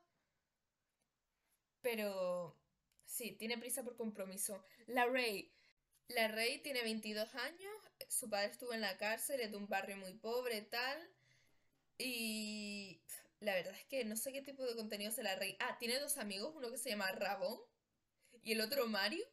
pero 1.82 2.58
sí, 3.06 3.34
tiene 3.34 3.58
prisa 3.58 3.84
por 3.84 3.98
compromiso. 3.98 4.64
La 4.88 5.06
Rey. 5.08 5.54
La 6.08 6.30
Rey 6.30 6.60
tiene 6.62 6.84
22 6.84 7.36
años, 7.36 7.74
su 8.08 8.30
padre 8.30 8.48
estuvo 8.48 8.74
en 8.74 8.82
la 8.82 8.98
cárcel, 8.98 9.42
es 9.42 9.52
de 9.52 9.58
un 9.58 9.68
barrio 9.68 9.98
muy 9.98 10.14
pobre, 10.14 10.62
tal. 10.62 11.10
Y 11.98 13.02
la 13.42 13.54
verdad 13.54 13.76
es 13.76 13.86
que 13.86 14.06
no 14.06 14.16
sé 14.16 14.32
qué 14.32 14.42
tipo 14.42 14.66
de 14.66 14.76
contenido 14.76 15.12
se 15.12 15.22
la 15.22 15.36
Rey. 15.36 15.58
Ah, 15.60 15.78
tiene 15.80 16.00
dos 16.00 16.18
amigos, 16.18 16.54
uno 16.56 16.72
que 16.72 16.78
se 16.78 16.90
llama 16.90 17.12
Rabón 17.12 17.60
y 18.42 18.54
el 18.54 18.62
otro 18.62 18.88
Mario. 18.88 19.26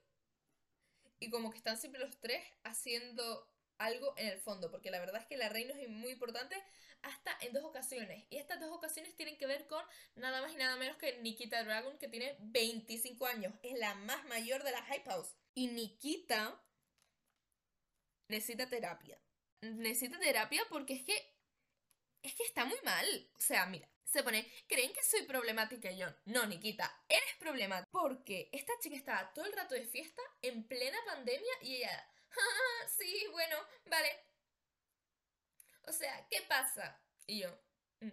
Y 1.21 1.31
como 1.31 1.51
que 1.51 1.59
están 1.59 1.79
siempre 1.79 2.01
los 2.01 2.19
tres 2.21 2.43
haciendo 2.65 3.49
algo 3.79 4.15
en 4.17 4.29
el 4.29 4.39
fondo, 4.39 4.71
porque 4.71 4.91
la 4.91 5.01
verdad 5.01 5.21
es 5.21 5.27
que 5.27 5.37
la 5.37 5.49
reina 5.49 5.75
es 5.81 5.89
muy 5.89 6.13
importante 6.13 6.57
hasta 7.03 7.37
en 7.41 7.53
dos 7.53 7.65
ocasiones. 7.65 8.25
Y 8.31 8.37
estas 8.37 8.61
dos 8.61 8.71
ocasiones 8.73 9.15
tienen 9.17 9.37
que 9.39 9.47
ver 9.47 9.67
con 9.67 9.85
nada 10.17 10.41
más 10.41 10.53
y 10.53 10.57
nada 10.57 10.77
menos 10.77 10.97
que 10.97 11.19
Nikita 11.19 11.65
Dragon, 11.65 11.99
que 11.99 12.09
tiene 12.09 12.37
25 12.41 13.27
años. 13.27 13.55
Es 13.63 13.79
la 13.79 13.95
más 13.95 14.25
mayor 14.27 14.63
de 14.65 14.73
la 14.73 14.83
Hype 14.85 15.09
House. 15.11 15.35
Y 15.55 15.69
Nikita 15.69 16.61
necesita 18.29 18.69
terapia. 18.69 19.19
Necesita 19.63 20.19
terapia 20.19 20.63
porque 20.69 20.95
es 20.95 21.05
que. 21.05 21.35
Es 22.23 22.35
que 22.35 22.45
está 22.45 22.65
muy 22.65 22.79
mal. 22.83 23.31
O 23.37 23.41
sea, 23.41 23.67
mira, 23.67 23.89
se 24.05 24.23
pone, 24.23 24.51
¿creen 24.67 24.93
que 24.93 25.03
soy 25.03 25.23
problemática 25.23 25.91
yo? 25.93 26.07
No, 26.25 26.47
Nikita, 26.47 27.05
eres 27.09 27.37
problemática. 27.39 27.89
Porque 27.91 28.49
esta 28.53 28.73
chica 28.81 28.97
estaba 28.97 29.33
todo 29.35 29.45
el 29.45 29.53
rato 29.53 29.75
de 29.75 29.85
fiesta, 29.85 30.23
en 30.43 30.67
plena 30.67 30.99
pandemia, 31.07 31.53
y 31.63 31.77
ella 31.77 32.09
sí, 32.97 33.26
bueno, 33.33 33.57
vale. 33.87 34.09
O 35.87 35.92
sea, 35.92 36.26
¿qué 36.30 36.42
pasa? 36.49 37.00
Y 37.26 37.40
yo, 37.40 37.50
mm". 38.00 38.11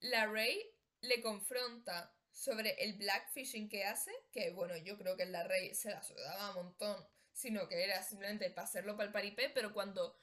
la 0.00 0.26
Rey 0.26 0.60
le 1.00 1.20
confronta 1.22 2.14
sobre 2.30 2.70
el 2.84 2.94
blackfishing 2.94 3.68
que 3.68 3.84
hace, 3.84 4.12
que 4.32 4.50
bueno, 4.50 4.76
yo 4.76 4.98
creo 4.98 5.16
que 5.16 5.26
la 5.26 5.44
Rey 5.44 5.74
se 5.74 5.90
la 5.90 6.02
sudaba 6.02 6.50
un 6.50 6.66
montón, 6.66 7.06
sino 7.32 7.68
que 7.68 7.82
era 7.84 8.02
simplemente 8.02 8.50
para 8.50 8.66
hacerlo 8.66 8.96
para 8.96 9.06
el 9.06 9.12
paripé, 9.12 9.50
pero 9.50 9.72
cuando 9.72 10.18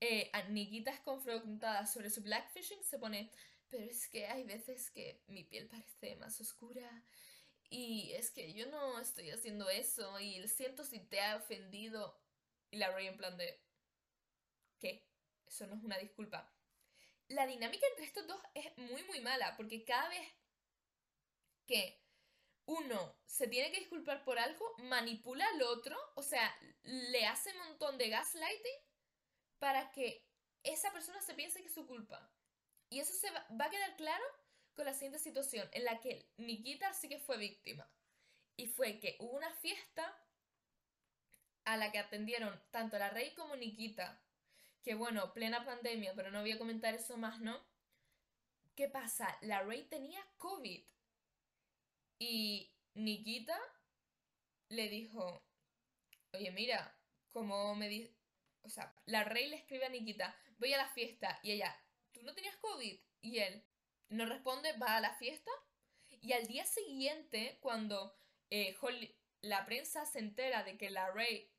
eh, 0.00 0.30
es 0.32 1.00
confrontada 1.00 1.86
sobre 1.86 2.10
su 2.10 2.22
blackfishing, 2.22 2.82
se 2.84 2.98
pone, 2.98 3.30
pero 3.68 3.84
es 3.84 4.08
que 4.08 4.26
hay 4.26 4.44
veces 4.44 4.90
que 4.90 5.22
mi 5.28 5.44
piel 5.44 5.68
parece 5.68 6.16
más 6.16 6.40
oscura 6.40 7.04
y 7.70 8.12
es 8.12 8.30
que 8.30 8.52
yo 8.52 8.66
no 8.66 8.98
estoy 9.00 9.30
haciendo 9.30 9.68
eso 9.68 10.18
y 10.20 10.46
siento 10.48 10.84
si 10.84 11.00
te 11.00 11.20
ha 11.20 11.36
ofendido. 11.36 12.16
Y 12.70 12.78
la 12.78 12.90
Ray 12.90 13.06
en 13.06 13.16
plan 13.16 13.36
de... 13.36 13.62
¿Qué? 14.78 15.06
Eso 15.46 15.66
no 15.66 15.76
es 15.76 15.82
una 15.82 15.98
disculpa. 15.98 16.52
La 17.28 17.46
dinámica 17.46 17.86
entre 17.88 18.04
estos 18.04 18.26
dos 18.26 18.40
es 18.54 18.76
muy 18.76 19.02
muy 19.04 19.20
mala, 19.20 19.56
porque 19.56 19.84
cada 19.84 20.08
vez 20.08 20.28
que 21.66 22.00
uno 22.66 23.16
se 23.26 23.48
tiene 23.48 23.70
que 23.72 23.80
disculpar 23.80 24.24
por 24.24 24.38
algo, 24.38 24.74
manipula 24.78 25.46
al 25.48 25.62
otro, 25.62 25.96
o 26.14 26.22
sea, 26.22 26.54
le 26.82 27.26
hace 27.26 27.52
un 27.52 27.68
montón 27.68 27.98
de 27.98 28.08
gaslighting 28.08 28.80
para 29.58 29.90
que 29.92 30.26
esa 30.62 30.92
persona 30.92 31.20
se 31.20 31.34
piense 31.34 31.60
que 31.60 31.68
es 31.68 31.74
su 31.74 31.86
culpa. 31.86 32.30
Y 32.90 33.00
eso 33.00 33.12
se 33.12 33.30
va, 33.30 33.46
va 33.60 33.66
a 33.66 33.70
quedar 33.70 33.96
claro 33.96 34.24
con 34.74 34.84
la 34.84 34.94
siguiente 34.94 35.18
situación, 35.18 35.68
en 35.72 35.84
la 35.84 36.00
que 36.00 36.28
Nikita 36.36 36.92
sí 36.92 37.08
que 37.08 37.18
fue 37.18 37.38
víctima. 37.38 37.90
Y 38.56 38.68
fue 38.68 38.98
que 38.98 39.16
hubo 39.20 39.36
una 39.36 39.50
fiesta 39.56 40.16
a 41.66 41.76
la 41.76 41.92
que 41.92 41.98
atendieron 41.98 42.58
tanto 42.70 42.98
la 42.98 43.10
Rey 43.10 43.34
como 43.34 43.54
Nikita, 43.56 44.18
que 44.82 44.94
bueno, 44.94 45.34
plena 45.34 45.64
pandemia, 45.64 46.14
pero 46.14 46.30
no 46.30 46.40
voy 46.40 46.52
a 46.52 46.58
comentar 46.58 46.94
eso 46.94 47.16
más, 47.18 47.40
¿no? 47.40 47.60
¿Qué 48.74 48.88
pasa? 48.88 49.36
La 49.42 49.62
Rey 49.62 49.84
tenía 49.84 50.20
COVID 50.38 50.82
y 52.18 52.72
Nikita 52.94 53.60
le 54.70 54.88
dijo, 54.88 55.44
oye, 56.32 56.50
mira, 56.52 56.96
como 57.30 57.74
me 57.74 57.88
dice, 57.88 58.14
o 58.62 58.70
sea, 58.70 58.94
la 59.04 59.24
Rey 59.24 59.48
le 59.48 59.56
escribe 59.56 59.84
a 59.84 59.90
Nikita, 59.90 60.34
voy 60.58 60.72
a 60.72 60.78
la 60.78 60.88
fiesta 60.88 61.38
y 61.42 61.52
ella, 61.52 61.76
¿tú 62.12 62.22
no 62.22 62.34
tenías 62.34 62.56
COVID? 62.56 62.98
Y 63.20 63.38
él 63.38 63.62
no 64.08 64.24
responde, 64.24 64.72
va 64.78 64.96
a 64.96 65.00
la 65.00 65.14
fiesta 65.14 65.50
y 66.26 66.32
al 66.32 66.46
día 66.46 66.64
siguiente, 66.64 67.58
cuando 67.60 68.16
eh, 68.50 68.76
la 69.42 69.64
prensa 69.66 70.04
se 70.06 70.18
entera 70.18 70.64
de 70.64 70.76
que 70.76 70.90
la 70.90 71.10
Rey 71.12 71.50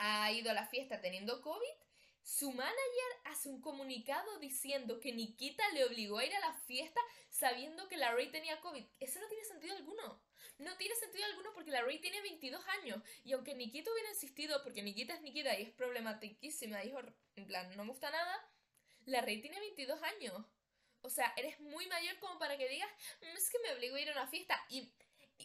ha 0.00 0.32
ido 0.32 0.50
a 0.50 0.54
la 0.54 0.66
fiesta 0.66 1.00
teniendo 1.00 1.42
COVID, 1.42 1.76
su 2.22 2.52
manager 2.52 3.12
hace 3.24 3.48
un 3.48 3.60
comunicado 3.60 4.38
diciendo 4.38 4.98
que 4.98 5.12
Nikita 5.12 5.62
le 5.70 5.84
obligó 5.84 6.18
a 6.18 6.24
ir 6.24 6.34
a 6.34 6.40
la 6.40 6.54
fiesta 6.54 7.00
sabiendo 7.28 7.86
que 7.86 7.98
la 7.98 8.12
Ray 8.14 8.30
tenía 8.30 8.60
COVID. 8.60 8.84
Eso 8.98 9.20
no 9.20 9.28
tiene 9.28 9.44
sentido 9.44 9.76
alguno. 9.76 10.22
No 10.58 10.76
tiene 10.78 10.94
sentido 10.94 11.24
alguno 11.26 11.50
porque 11.54 11.70
la 11.70 11.82
Ray 11.82 12.00
tiene 12.00 12.22
22 12.22 12.66
años. 12.80 13.02
Y 13.24 13.32
aunque 13.32 13.54
Nikita 13.54 13.92
hubiera 13.92 14.08
insistido, 14.10 14.62
porque 14.62 14.82
Nikita 14.82 15.14
es 15.14 15.20
Nikita 15.20 15.58
y 15.58 15.64
es 15.64 15.70
problematiquísima, 15.70 16.80
dijo, 16.80 17.00
en 17.36 17.46
plan, 17.46 17.74
no 17.76 17.84
me 17.84 17.90
gusta 17.90 18.10
nada, 18.10 18.50
la 19.04 19.20
Ray 19.20 19.42
tiene 19.42 19.60
22 19.60 20.02
años. 20.02 20.46
O 21.02 21.10
sea, 21.10 21.32
eres 21.36 21.60
muy 21.60 21.86
mayor 21.88 22.18
como 22.20 22.38
para 22.38 22.56
que 22.56 22.68
digas, 22.68 22.90
mm, 23.20 23.36
es 23.36 23.50
que 23.50 23.58
me 23.60 23.72
obligó 23.72 23.96
a 23.96 24.00
ir 24.00 24.08
a 24.10 24.12
una 24.12 24.26
fiesta. 24.28 24.62
Y 24.68 24.92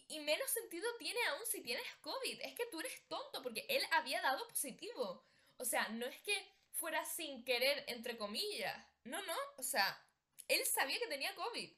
y 0.07 0.19
menos 0.19 0.49
sentido 0.51 0.87
tiene 0.97 1.19
aún 1.27 1.45
si 1.45 1.61
tienes 1.61 1.85
COVID. 2.01 2.41
Es 2.41 2.55
que 2.55 2.65
tú 2.67 2.79
eres 2.79 3.07
tonto 3.07 3.41
porque 3.41 3.65
él 3.69 3.83
había 3.91 4.21
dado 4.21 4.47
positivo. 4.47 5.25
O 5.57 5.65
sea, 5.65 5.87
no 5.89 6.05
es 6.05 6.19
que 6.21 6.35
fuera 6.71 7.03
sin 7.05 7.43
querer, 7.43 7.83
entre 7.87 8.17
comillas. 8.17 8.85
No, 9.03 9.21
no. 9.23 9.35
O 9.57 9.63
sea, 9.63 10.03
él 10.47 10.65
sabía 10.65 10.99
que 10.99 11.07
tenía 11.07 11.35
COVID. 11.35 11.71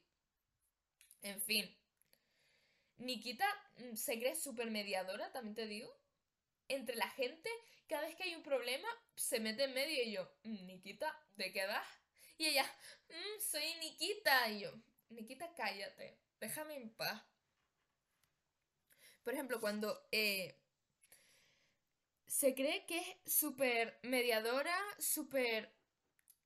En 1.22 1.40
fin. 1.40 1.76
Nikita 2.98 3.46
mm, 3.76 3.94
se 3.94 4.18
cree 4.18 4.34
super 4.34 4.70
mediadora, 4.70 5.30
también 5.32 5.54
te 5.54 5.66
digo. 5.66 5.94
Entre 6.68 6.96
la 6.96 7.08
gente, 7.10 7.48
cada 7.88 8.02
vez 8.02 8.16
que 8.16 8.24
hay 8.24 8.34
un 8.34 8.42
problema, 8.42 8.88
se 9.14 9.40
mete 9.40 9.64
en 9.64 9.74
medio 9.74 10.02
y 10.02 10.12
yo, 10.12 10.30
mm, 10.42 10.66
Nikita, 10.66 11.16
¿de 11.36 11.52
qué 11.52 11.66
vas? 11.66 11.86
Y 12.36 12.46
ella, 12.46 12.64
mm, 13.08 13.40
soy 13.40 13.74
Nikita. 13.80 14.50
Y 14.50 14.60
yo, 14.60 14.72
Nikita, 15.10 15.54
cállate, 15.54 16.18
déjame 16.40 16.76
en 16.76 16.94
paz. 16.94 17.22
Por 19.28 19.34
ejemplo, 19.34 19.60
cuando 19.60 20.08
eh, 20.10 20.58
se 22.26 22.54
cree 22.54 22.86
que 22.86 22.98
es 22.98 23.34
súper 23.34 24.00
mediadora, 24.02 24.74
súper 24.98 25.70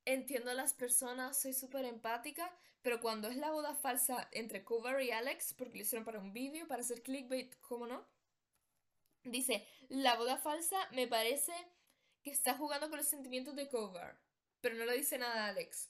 entiendo 0.04 0.50
a 0.50 0.54
las 0.54 0.74
personas, 0.74 1.40
soy 1.40 1.54
súper 1.54 1.84
empática, 1.84 2.52
pero 2.82 3.00
cuando 3.00 3.28
es 3.28 3.36
la 3.36 3.52
boda 3.52 3.76
falsa 3.76 4.28
entre 4.32 4.64
Cover 4.64 5.00
y 5.00 5.12
Alex, 5.12 5.54
porque 5.54 5.76
lo 5.76 5.82
hicieron 5.82 6.04
para 6.04 6.18
un 6.18 6.32
vídeo, 6.32 6.66
para 6.66 6.80
hacer 6.80 7.04
clickbait, 7.04 7.54
¿cómo 7.60 7.86
no? 7.86 8.04
Dice, 9.22 9.64
la 9.88 10.16
boda 10.16 10.36
falsa 10.36 10.88
me 10.90 11.06
parece 11.06 11.52
que 12.24 12.32
está 12.32 12.54
jugando 12.54 12.88
con 12.90 12.98
los 12.98 13.06
sentimientos 13.06 13.54
de 13.54 13.68
Cover, 13.68 14.16
pero 14.60 14.74
no 14.74 14.86
le 14.86 14.96
dice 14.96 15.18
nada 15.18 15.44
a 15.44 15.48
Alex. 15.50 15.88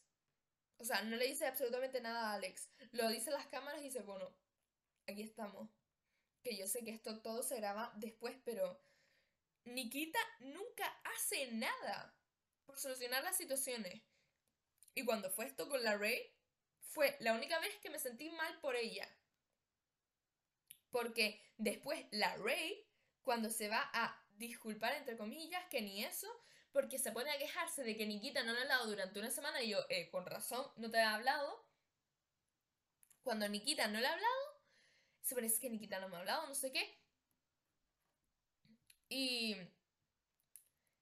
O 0.77 0.85
sea, 0.85 1.01
no 1.01 1.17
le 1.17 1.27
dice 1.27 1.47
absolutamente 1.47 2.03
nada 2.03 2.33
a 2.33 2.35
Alex. 2.35 2.69
Lo 2.91 3.09
dice 3.09 3.31
las 3.31 3.47
cámaras 3.47 3.81
y 3.81 3.85
dice, 3.85 4.03
bueno, 4.03 4.29
aquí 5.07 5.23
estamos 5.23 5.71
que 6.43 6.57
yo 6.57 6.67
sé 6.67 6.85
que 6.85 6.91
esto 6.91 7.21
todo 7.21 7.43
se 7.43 7.57
graba 7.57 7.93
después, 7.97 8.37
pero 8.45 8.81
Nikita 9.65 10.19
nunca 10.41 10.87
hace 11.05 11.53
nada 11.53 12.17
por 12.65 12.79
solucionar 12.79 13.23
las 13.23 13.37
situaciones. 13.37 14.03
Y 14.95 15.05
cuando 15.05 15.31
fue 15.31 15.47
esto 15.47 15.69
con 15.69 15.83
la 15.83 15.97
Rey, 15.97 16.35
fue 16.81 17.17
la 17.21 17.33
única 17.33 17.59
vez 17.61 17.75
que 17.77 17.91
me 17.91 17.99
sentí 17.99 18.31
mal 18.31 18.61
por 18.61 18.77
ella. 18.77 19.09
Porque 20.91 21.41
después 21.57 22.05
la 22.11 22.37
Rey, 22.37 22.87
cuando 23.23 23.49
se 23.49 23.69
va 23.69 23.89
a 23.95 24.23
disculpar, 24.37 24.95
entre 24.95 25.17
comillas, 25.17 25.65
que 25.71 25.81
ni 25.81 26.05
eso, 26.05 26.29
porque 26.73 26.99
se 26.99 27.13
pone 27.13 27.31
a 27.31 27.39
quejarse 27.39 27.85
de 27.85 27.97
que 27.97 28.07
Nikita 28.07 28.43
no 28.43 28.53
le 28.53 28.59
ha 28.59 28.63
hablado 28.63 28.87
durante 28.89 29.21
una 29.21 29.31
semana 29.31 29.63
y 29.63 29.71
yo, 29.71 29.79
eh, 29.89 30.11
con 30.11 30.27
razón, 30.27 30.67
no 30.77 30.91
te 30.91 30.99
ha 30.99 31.15
hablado. 31.15 31.65
Cuando 33.23 33.49
Nikita 33.49 33.87
no 33.89 34.01
le 34.01 34.07
ha 34.07 34.13
hablado, 34.13 34.52
se 35.23 35.35
parece 35.35 35.61
que 35.61 35.71
Nikita 35.71 36.01
no 36.01 36.09
me 36.09 36.17
ha 36.17 36.21
hablado, 36.21 36.47
no 36.47 36.55
sé 36.55 36.73
qué. 36.73 36.99
Y 39.09 39.57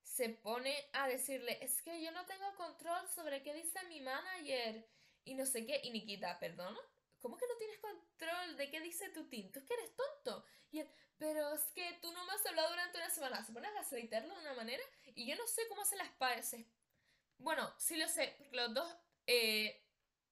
se 0.03 0.29
pone 0.31 0.75
a 0.93 1.09
decirle, 1.09 1.59
es 1.65 1.81
que 1.83 2.03
yo 2.03 2.11
no 2.13 2.27
tengo 2.27 2.55
control 2.57 3.09
sobre 3.09 3.43
qué 3.43 3.55
dice 3.55 3.83
mi 3.89 4.01
manager 4.01 4.87
y 5.25 5.35
no 5.35 5.47
sé 5.47 5.65
qué. 5.67 5.81
Y 5.85 5.91
Nikita, 5.91 6.39
perdona, 6.39 6.79
¿cómo 7.21 7.37
que 7.37 7.47
no 7.47 7.57
tienes 7.57 7.79
control 7.79 8.57
de 8.57 8.71
qué 8.71 8.81
dice 8.81 9.09
tu 9.11 9.29
team? 9.29 9.51
Tú 9.51 9.61
es 9.61 9.65
que 9.65 9.75
eres 9.75 9.97
tonto. 9.97 10.45
Y 10.71 10.81
él, 10.81 10.91
pero 11.19 11.55
es 11.55 11.63
que 11.75 11.99
tú 12.03 12.13
no 12.13 12.25
me 12.25 12.33
has 12.33 12.45
hablado 12.47 12.71
durante 12.71 12.99
una 12.99 13.11
semana. 13.11 13.45
Se 13.45 13.53
pone 13.53 13.69
a 13.69 13.73
gaslightarlo 13.73 14.35
de 14.35 14.41
una 14.41 14.55
manera 14.55 14.83
y 15.15 15.27
yo 15.27 15.37
no 15.37 15.47
sé 15.47 15.63
cómo 15.69 15.83
hacen 15.83 15.99
las 15.99 16.11
pareces. 16.13 16.67
Bueno, 17.39 17.73
sí 17.79 17.97
lo 17.97 18.09
sé, 18.09 18.35
porque 18.39 18.57
los 18.57 18.75
dos 18.75 18.97
eh, 19.27 19.83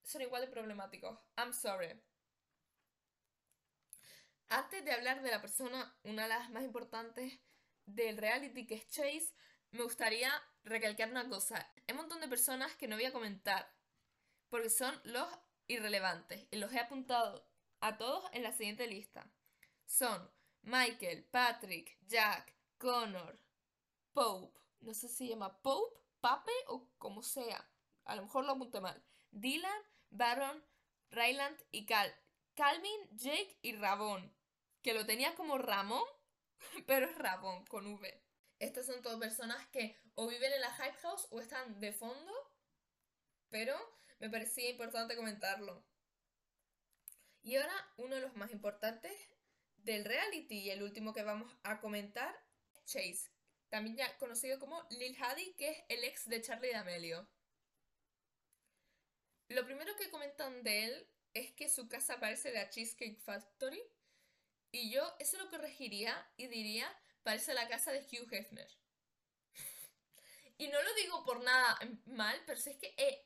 son 0.02 0.22
igual 0.22 0.42
de 0.42 0.48
problemáticos. 0.48 1.18
I'm 1.36 1.52
sorry. 1.52 1.98
Antes 4.50 4.82
de 4.82 4.92
hablar 4.92 5.22
de 5.22 5.30
la 5.30 5.42
persona, 5.42 5.94
una 6.04 6.22
de 6.22 6.30
las 6.30 6.48
más 6.50 6.64
importantes 6.64 7.38
del 7.84 8.16
reality 8.16 8.66
que 8.66 8.76
es 8.76 8.88
Chase, 8.88 9.34
me 9.72 9.82
gustaría 9.82 10.32
recalcar 10.64 11.10
una 11.10 11.28
cosa. 11.28 11.70
Hay 11.86 11.92
un 11.92 11.98
montón 11.98 12.20
de 12.20 12.28
personas 12.28 12.74
que 12.76 12.88
no 12.88 12.96
voy 12.96 13.04
a 13.04 13.12
comentar, 13.12 13.70
porque 14.48 14.70
son 14.70 14.98
los 15.04 15.28
irrelevantes, 15.66 16.46
y 16.50 16.56
los 16.56 16.72
he 16.72 16.80
apuntado 16.80 17.46
a 17.80 17.98
todos 17.98 18.24
en 18.32 18.42
la 18.42 18.52
siguiente 18.52 18.86
lista. 18.86 19.30
Son 19.84 20.30
Michael, 20.62 21.24
Patrick, 21.24 21.98
Jack, 22.06 22.54
Connor, 22.78 23.38
Pope, 24.14 24.58
no 24.80 24.94
sé 24.94 25.08
si 25.08 25.16
se 25.16 25.28
llama 25.28 25.60
Pope, 25.60 26.00
Pape 26.20 26.52
o 26.68 26.88
como 26.96 27.22
sea, 27.22 27.70
a 28.04 28.16
lo 28.16 28.22
mejor 28.22 28.46
lo 28.46 28.52
apunté 28.52 28.80
mal, 28.80 29.02
Dylan, 29.30 29.82
Baron, 30.10 30.64
Ryland 31.10 31.62
y 31.70 31.84
Cal 31.84 32.14
Calvin, 32.58 33.08
Jake 33.12 33.56
y 33.62 33.76
Rabón, 33.76 34.34
que 34.88 34.94
lo 34.94 35.04
tenía 35.04 35.34
como 35.34 35.58
Ramón, 35.58 36.02
pero 36.86 37.04
es 37.04 37.14
Rabón 37.18 37.66
con 37.66 37.86
V. 37.86 38.24
Estas 38.58 38.86
son 38.86 39.02
todas 39.02 39.18
personas 39.18 39.66
que 39.66 40.00
o 40.14 40.26
viven 40.26 40.50
en 40.50 40.62
la 40.62 40.72
Hype 40.72 40.96
House 41.02 41.28
o 41.28 41.42
están 41.42 41.78
de 41.78 41.92
fondo, 41.92 42.32
pero 43.50 43.76
me 44.18 44.30
parecía 44.30 44.70
importante 44.70 45.14
comentarlo. 45.14 45.84
Y 47.42 47.56
ahora 47.56 47.74
uno 47.98 48.14
de 48.14 48.22
los 48.22 48.34
más 48.34 48.50
importantes 48.50 49.12
del 49.76 50.06
reality 50.06 50.58
y 50.60 50.70
el 50.70 50.82
último 50.82 51.12
que 51.12 51.22
vamos 51.22 51.54
a 51.64 51.80
comentar, 51.80 52.34
Chase, 52.86 53.30
también 53.68 53.94
ya 53.94 54.16
conocido 54.16 54.58
como 54.58 54.86
Lil 54.88 55.22
Hadi, 55.22 55.52
que 55.52 55.68
es 55.68 55.84
el 55.90 56.02
ex 56.02 56.26
de 56.30 56.40
Charlie 56.40 56.72
D'Amelio. 56.72 57.28
Lo 59.48 59.66
primero 59.66 59.94
que 59.96 60.10
comentan 60.10 60.62
de 60.62 60.84
él 60.86 61.10
es 61.34 61.52
que 61.52 61.68
su 61.68 61.90
casa 61.90 62.18
parece 62.18 62.54
la 62.54 62.70
Cheesecake 62.70 63.20
Factory 63.20 63.82
y 64.72 64.90
yo 64.90 65.14
eso 65.18 65.38
lo 65.38 65.48
corregiría 65.50 66.30
y 66.36 66.46
diría 66.46 66.94
parece 67.22 67.54
la 67.54 67.68
casa 67.68 67.92
de 67.92 68.00
Hugh 68.00 68.32
Hefner. 68.32 68.68
y 70.58 70.68
no 70.68 70.82
lo 70.82 70.94
digo 70.94 71.24
por 71.24 71.42
nada 71.42 71.78
mal, 72.06 72.40
pero 72.46 72.58
es 72.58 72.76
que 72.76 72.94
eh, 72.96 73.24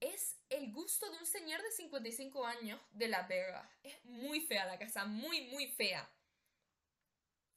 es 0.00 0.36
el 0.48 0.72
gusto 0.72 1.10
de 1.10 1.18
un 1.18 1.26
señor 1.26 1.62
de 1.62 1.70
55 1.70 2.44
años 2.44 2.80
de 2.90 3.08
La 3.08 3.22
Vega. 3.22 3.70
Es 3.82 4.04
muy 4.04 4.40
fea 4.40 4.66
la 4.66 4.78
casa, 4.78 5.04
muy, 5.04 5.42
muy 5.42 5.68
fea. 5.68 6.10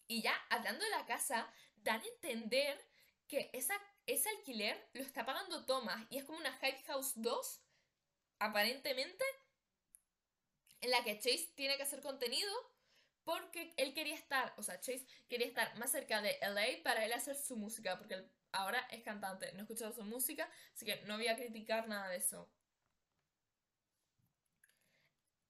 Y 0.08 0.22
ya, 0.22 0.36
hablando 0.50 0.84
de 0.84 0.92
la 0.92 1.06
casa, 1.08 1.52
dan 1.78 2.02
a 2.02 2.06
entender 2.06 2.80
que 3.28 3.50
esa, 3.54 3.74
ese 4.06 4.30
alquiler 4.30 4.90
lo 4.94 5.02
está 5.02 5.26
pagando 5.26 5.66
Thomas 5.66 6.06
y 6.12 6.18
es 6.18 6.24
como 6.24 6.38
una 6.38 6.54
Hype 6.60 6.84
House 6.84 7.14
2, 7.16 7.62
aparentemente, 8.40 9.26
en 10.82 10.92
la 10.92 11.04
que 11.04 11.18
Chase 11.18 11.52
tiene 11.56 11.78
que 11.78 11.84
hacer 11.84 12.02
contenido 12.02 12.75
porque 13.26 13.74
él 13.78 13.94
quería 13.94 14.16
estar, 14.16 14.54
o 14.56 14.64
sea, 14.64 14.80
Chase 14.80 15.06
quería 15.28 15.48
estar 15.48 15.76
más 15.78 15.92
cerca 15.92 16.22
de 16.22 16.38
LA 16.42 16.84
para 16.84 17.04
él 17.04 17.12
hacer 17.12 17.36
su 17.36 17.58
música, 17.58 17.98
porque 17.98 18.24
ahora 18.52 18.80
es 18.92 19.02
cantante, 19.02 19.52
no 19.54 19.60
he 19.60 19.62
escuchado 19.64 19.92
su 19.92 20.04
música, 20.04 20.50
así 20.74 20.86
que 20.86 21.02
no 21.02 21.18
voy 21.18 21.28
a 21.28 21.36
criticar 21.36 21.88
nada 21.88 22.08
de 22.10 22.18
eso. 22.18 22.50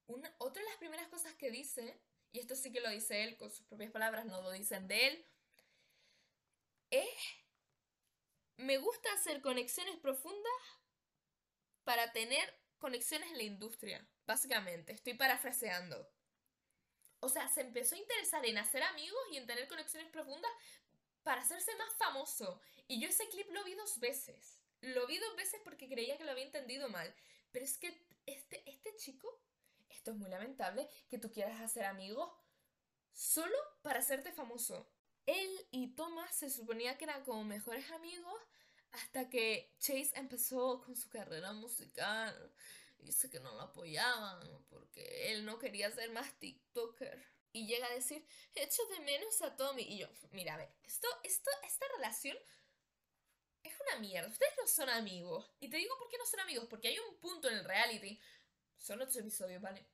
Otra 0.07 0.63
de 0.63 0.69
las 0.69 0.77
primeras 0.77 1.07
cosas 1.09 1.33
que 1.35 1.51
dice, 1.51 2.01
y 2.31 2.39
esto 2.39 2.55
sí 2.55 2.71
que 2.71 2.79
lo 2.79 2.89
dice 2.89 3.23
él 3.23 3.37
con 3.37 3.51
sus 3.51 3.65
propias 3.67 3.91
palabras, 3.91 4.25
no 4.25 4.41
lo 4.41 4.51
dicen 4.51 4.87
de 4.87 5.07
él, 5.07 5.25
es, 6.91 7.09
me 8.57 8.77
gusta 8.77 9.11
hacer 9.13 9.41
conexiones 9.41 9.97
profundas 9.97 10.61
para 11.83 12.13
tener 12.13 12.57
conexiones 12.77 13.31
en 13.31 13.37
la 13.37 13.43
industria, 13.43 14.07
básicamente, 14.25 14.93
estoy 14.93 15.15
parafraseando. 15.15 16.14
O 17.25 17.29
sea, 17.29 17.47
se 17.47 17.61
empezó 17.61 17.95
a 17.95 17.97
interesar 17.97 18.45
en 18.45 18.59
hacer 18.59 18.83
amigos 18.83 19.19
y 19.31 19.37
en 19.37 19.47
tener 19.47 19.67
conexiones 19.67 20.11
profundas 20.11 20.51
para 21.23 21.41
hacerse 21.41 21.75
más 21.75 21.91
famoso. 21.97 22.61
Y 22.87 23.01
yo 23.01 23.09
ese 23.09 23.27
clip 23.29 23.49
lo 23.49 23.63
vi 23.63 23.73
dos 23.73 23.99
veces. 23.99 24.59
Lo 24.81 25.07
vi 25.07 25.17
dos 25.17 25.35
veces 25.35 25.59
porque 25.63 25.89
creía 25.89 26.19
que 26.19 26.23
lo 26.23 26.29
había 26.29 26.43
entendido 26.43 26.87
mal. 26.87 27.11
Pero 27.51 27.65
es 27.65 27.79
que 27.79 27.99
este, 28.27 28.61
este 28.69 28.95
chico, 28.97 29.41
esto 29.89 30.11
es 30.11 30.17
muy 30.17 30.29
lamentable, 30.29 30.87
que 31.09 31.17
tú 31.17 31.31
quieras 31.31 31.59
hacer 31.61 31.85
amigos 31.85 32.31
solo 33.11 33.57
para 33.81 34.01
hacerte 34.01 34.31
famoso. 34.31 34.87
Él 35.25 35.49
y 35.71 35.95
Thomas 35.95 36.35
se 36.35 36.51
suponía 36.51 36.95
que 36.99 37.05
eran 37.05 37.23
como 37.23 37.43
mejores 37.43 37.89
amigos 37.89 38.39
hasta 38.91 39.31
que 39.31 39.73
Chase 39.79 40.11
empezó 40.13 40.83
con 40.83 40.95
su 40.95 41.09
carrera 41.09 41.53
musical 41.53 42.53
dice 43.05 43.29
que 43.29 43.39
no 43.39 43.53
lo 43.53 43.61
apoyaban 43.61 44.65
porque 44.69 45.31
él 45.31 45.45
no 45.45 45.57
quería 45.59 45.91
ser 45.91 46.11
más 46.11 46.37
TikToker. 46.39 47.35
Y 47.51 47.67
llega 47.67 47.87
a 47.87 47.93
decir, 47.93 48.27
echo 48.53 48.85
de 48.87 48.99
menos 48.99 49.41
a 49.41 49.55
Tommy. 49.55 49.83
Y 49.83 49.99
yo, 49.99 50.09
mira, 50.31 50.55
a 50.55 50.57
ver, 50.57 50.75
esto, 50.83 51.07
esto, 51.23 51.49
esta 51.63 51.85
relación 51.95 52.37
es 53.63 53.73
una 53.79 53.99
mierda. 53.99 54.27
Ustedes 54.27 54.51
no 54.57 54.67
son 54.67 54.89
amigos. 54.89 55.49
Y 55.61 55.69
te 55.69 55.77
digo 55.77 55.97
por 55.97 56.09
qué 56.09 56.17
no 56.17 56.25
son 56.25 56.41
amigos. 56.41 56.67
Porque 56.69 56.89
hay 56.89 56.99
un 56.99 57.17
punto 57.17 57.47
en 57.47 57.57
el 57.57 57.63
reality, 57.63 58.19
son 58.77 59.01
ocho 59.01 59.19
episodios, 59.19 59.61
¿vale? 59.61 59.87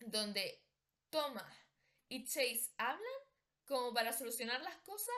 Donde 0.00 0.62
Thomas 1.08 1.56
y 2.08 2.24
Chase 2.24 2.70
hablan 2.76 3.20
como 3.64 3.94
para 3.94 4.12
solucionar 4.12 4.60
las 4.62 4.76
cosas 4.78 5.14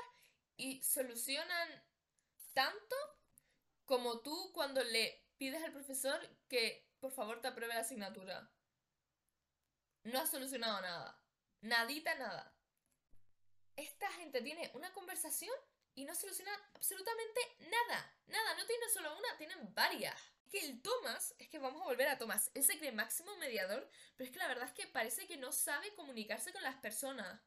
y 0.57 0.83
solucionan 0.83 1.85
tanto 2.53 2.97
como 3.85 4.21
tú 4.21 4.53
cuando 4.53 4.83
le 4.85 5.27
pides 5.43 5.65
al 5.65 5.73
profesor 5.73 6.21
que 6.47 6.89
por 7.01 7.11
favor 7.11 7.41
te 7.41 7.49
apruebe 7.49 7.75
la 7.75 7.81
asignatura. 7.81 8.49
No 10.05 10.21
ha 10.21 10.27
solucionado 10.29 10.81
nada. 10.81 11.21
Nadita 11.63 12.15
nada. 12.15 12.57
Esta 13.75 14.09
gente 14.13 14.41
tiene 14.41 14.71
una 14.75 14.93
conversación 14.93 15.57
y 15.97 16.05
no 16.05 16.15
soluciona 16.15 16.53
absolutamente 16.75 17.41
nada. 17.59 18.17
Nada, 18.27 18.55
no 18.55 18.65
tiene 18.67 18.89
solo 18.95 19.19
una, 19.19 19.37
tienen 19.37 19.75
varias. 19.75 20.15
Que 20.49 20.61
el 20.61 20.81
Thomas, 20.81 21.35
es 21.41 21.49
que 21.49 21.59
vamos 21.59 21.83
a 21.83 21.87
volver 21.87 22.07
a 22.07 22.19
Thomas, 22.19 22.53
él 22.55 22.63
se 22.63 22.79
cree 22.79 22.93
máximo 22.93 23.35
mediador, 23.39 23.91
pero 24.15 24.29
es 24.29 24.33
que 24.33 24.39
la 24.39 24.47
verdad 24.47 24.69
es 24.69 24.75
que 24.75 24.87
parece 24.87 25.27
que 25.27 25.39
no 25.39 25.51
sabe 25.51 25.93
comunicarse 25.97 26.53
con 26.53 26.63
las 26.63 26.77
personas. 26.77 27.43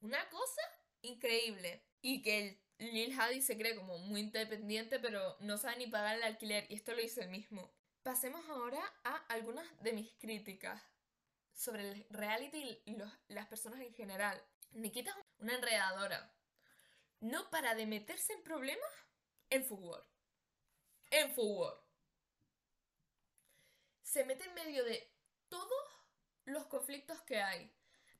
Una 0.00 0.26
cosa 0.30 0.62
increíble. 1.02 1.84
Y 2.00 2.22
que 2.22 2.38
el 2.38 2.67
Lil 2.78 3.18
Hadi 3.18 3.42
se 3.42 3.58
cree 3.58 3.74
como 3.74 3.98
muy 3.98 4.20
independiente, 4.20 5.00
pero 5.00 5.36
no 5.40 5.58
sabe 5.58 5.78
ni 5.78 5.86
pagar 5.88 6.16
el 6.16 6.22
alquiler, 6.22 6.66
y 6.68 6.74
esto 6.74 6.94
lo 6.94 7.02
hizo 7.02 7.20
él 7.20 7.28
mismo. 7.28 7.72
Pasemos 8.02 8.48
ahora 8.48 8.80
a 9.04 9.16
algunas 9.28 9.66
de 9.82 9.92
mis 9.92 10.12
críticas 10.14 10.80
sobre 11.52 11.90
el 11.90 12.06
reality 12.10 12.80
y 12.84 12.96
las 13.28 13.46
personas 13.48 13.80
en 13.80 13.92
general. 13.94 14.40
Nikita 14.70 15.10
es 15.10 15.16
una 15.40 15.56
enredadora. 15.56 16.32
No 17.20 17.50
para 17.50 17.74
de 17.74 17.86
meterse 17.86 18.32
en 18.32 18.44
problemas 18.44 18.90
en 19.50 19.64
fútbol. 19.64 20.04
En 21.10 21.34
fútbol. 21.34 21.74
Se 24.02 24.24
mete 24.24 24.44
en 24.44 24.54
medio 24.54 24.84
de 24.84 25.12
todos 25.48 25.84
los 26.44 26.66
conflictos 26.66 27.20
que 27.22 27.42
hay. 27.42 27.74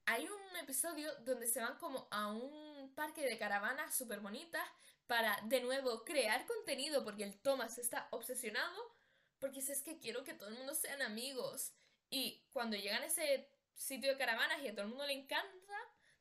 Hay 0.06 0.26
un 0.26 0.56
episodio 0.56 1.14
donde 1.20 1.46
se 1.46 1.60
van 1.60 1.78
como 1.78 2.08
a 2.10 2.26
un 2.28 2.67
parque 2.98 3.22
de 3.22 3.38
caravanas 3.38 3.94
súper 3.94 4.18
bonitas 4.18 4.66
para, 5.06 5.40
de 5.44 5.60
nuevo, 5.60 6.04
crear 6.04 6.44
contenido 6.46 7.04
porque 7.04 7.22
el 7.22 7.38
Thomas 7.38 7.78
está 7.78 8.08
obsesionado 8.10 8.98
porque 9.38 9.60
dice 9.60 9.72
es 9.72 9.82
que 9.82 10.00
quiero 10.00 10.24
que 10.24 10.34
todo 10.34 10.48
el 10.48 10.56
mundo 10.56 10.74
sean 10.74 11.00
amigos. 11.02 11.72
Y 12.10 12.42
cuando 12.50 12.76
llegan 12.76 13.04
a 13.04 13.06
ese 13.06 13.48
sitio 13.74 14.10
de 14.10 14.18
caravanas 14.18 14.60
y 14.62 14.66
a 14.66 14.72
todo 14.72 14.82
el 14.82 14.88
mundo 14.88 15.06
le 15.06 15.12
encanta, 15.12 15.74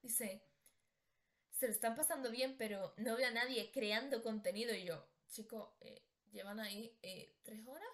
dice, 0.04 0.44
se 1.52 1.66
lo 1.66 1.74
están 1.74 1.96
pasando 1.96 2.30
bien, 2.30 2.58
pero 2.58 2.94
no 2.98 3.18
veo 3.18 3.28
a 3.28 3.32
nadie 3.32 3.72
creando 3.72 4.22
contenido. 4.22 4.76
Y 4.76 4.86
yo, 4.86 5.04
chico, 5.30 5.76
eh, 5.82 6.04
¿llevan 6.32 6.60
ahí 6.60 6.96
eh, 7.02 7.34
tres 7.42 7.66
horas? 7.68 7.90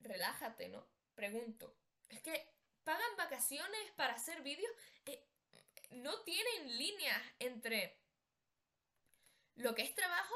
Relájate, 0.00 0.70
¿no? 0.70 0.84
Pregunto. 1.14 1.76
Es 2.08 2.20
que 2.20 2.52
pagan 2.82 3.16
vacaciones 3.16 3.92
para 3.94 4.14
hacer 4.14 4.42
vídeos. 4.42 4.72
Eh, 5.06 5.27
no 5.90 6.22
tienen 6.22 6.76
líneas 6.76 7.22
entre 7.38 7.98
lo 9.56 9.74
que 9.74 9.82
es 9.82 9.94
trabajo 9.94 10.34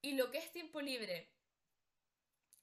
y 0.00 0.12
lo 0.12 0.30
que 0.30 0.38
es 0.38 0.52
tiempo 0.52 0.80
libre. 0.80 1.30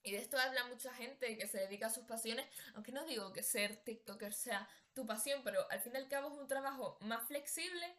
Y 0.02 0.12
de 0.12 0.18
esto 0.18 0.38
habla 0.38 0.64
mucha 0.66 0.92
gente 0.94 1.36
que 1.36 1.46
se 1.46 1.58
dedica 1.58 1.86
a 1.86 1.90
sus 1.90 2.04
pasiones, 2.04 2.46
aunque 2.74 2.92
no 2.92 3.04
digo 3.04 3.32
que 3.32 3.42
ser 3.42 3.76
TikToker 3.84 4.32
sea 4.32 4.68
tu 4.94 5.06
pasión, 5.06 5.42
pero 5.44 5.70
al 5.70 5.80
fin 5.80 5.92
y 5.94 5.98
al 5.98 6.08
cabo 6.08 6.32
es 6.32 6.38
un 6.38 6.48
trabajo 6.48 6.98
más 7.00 7.26
flexible, 7.26 7.96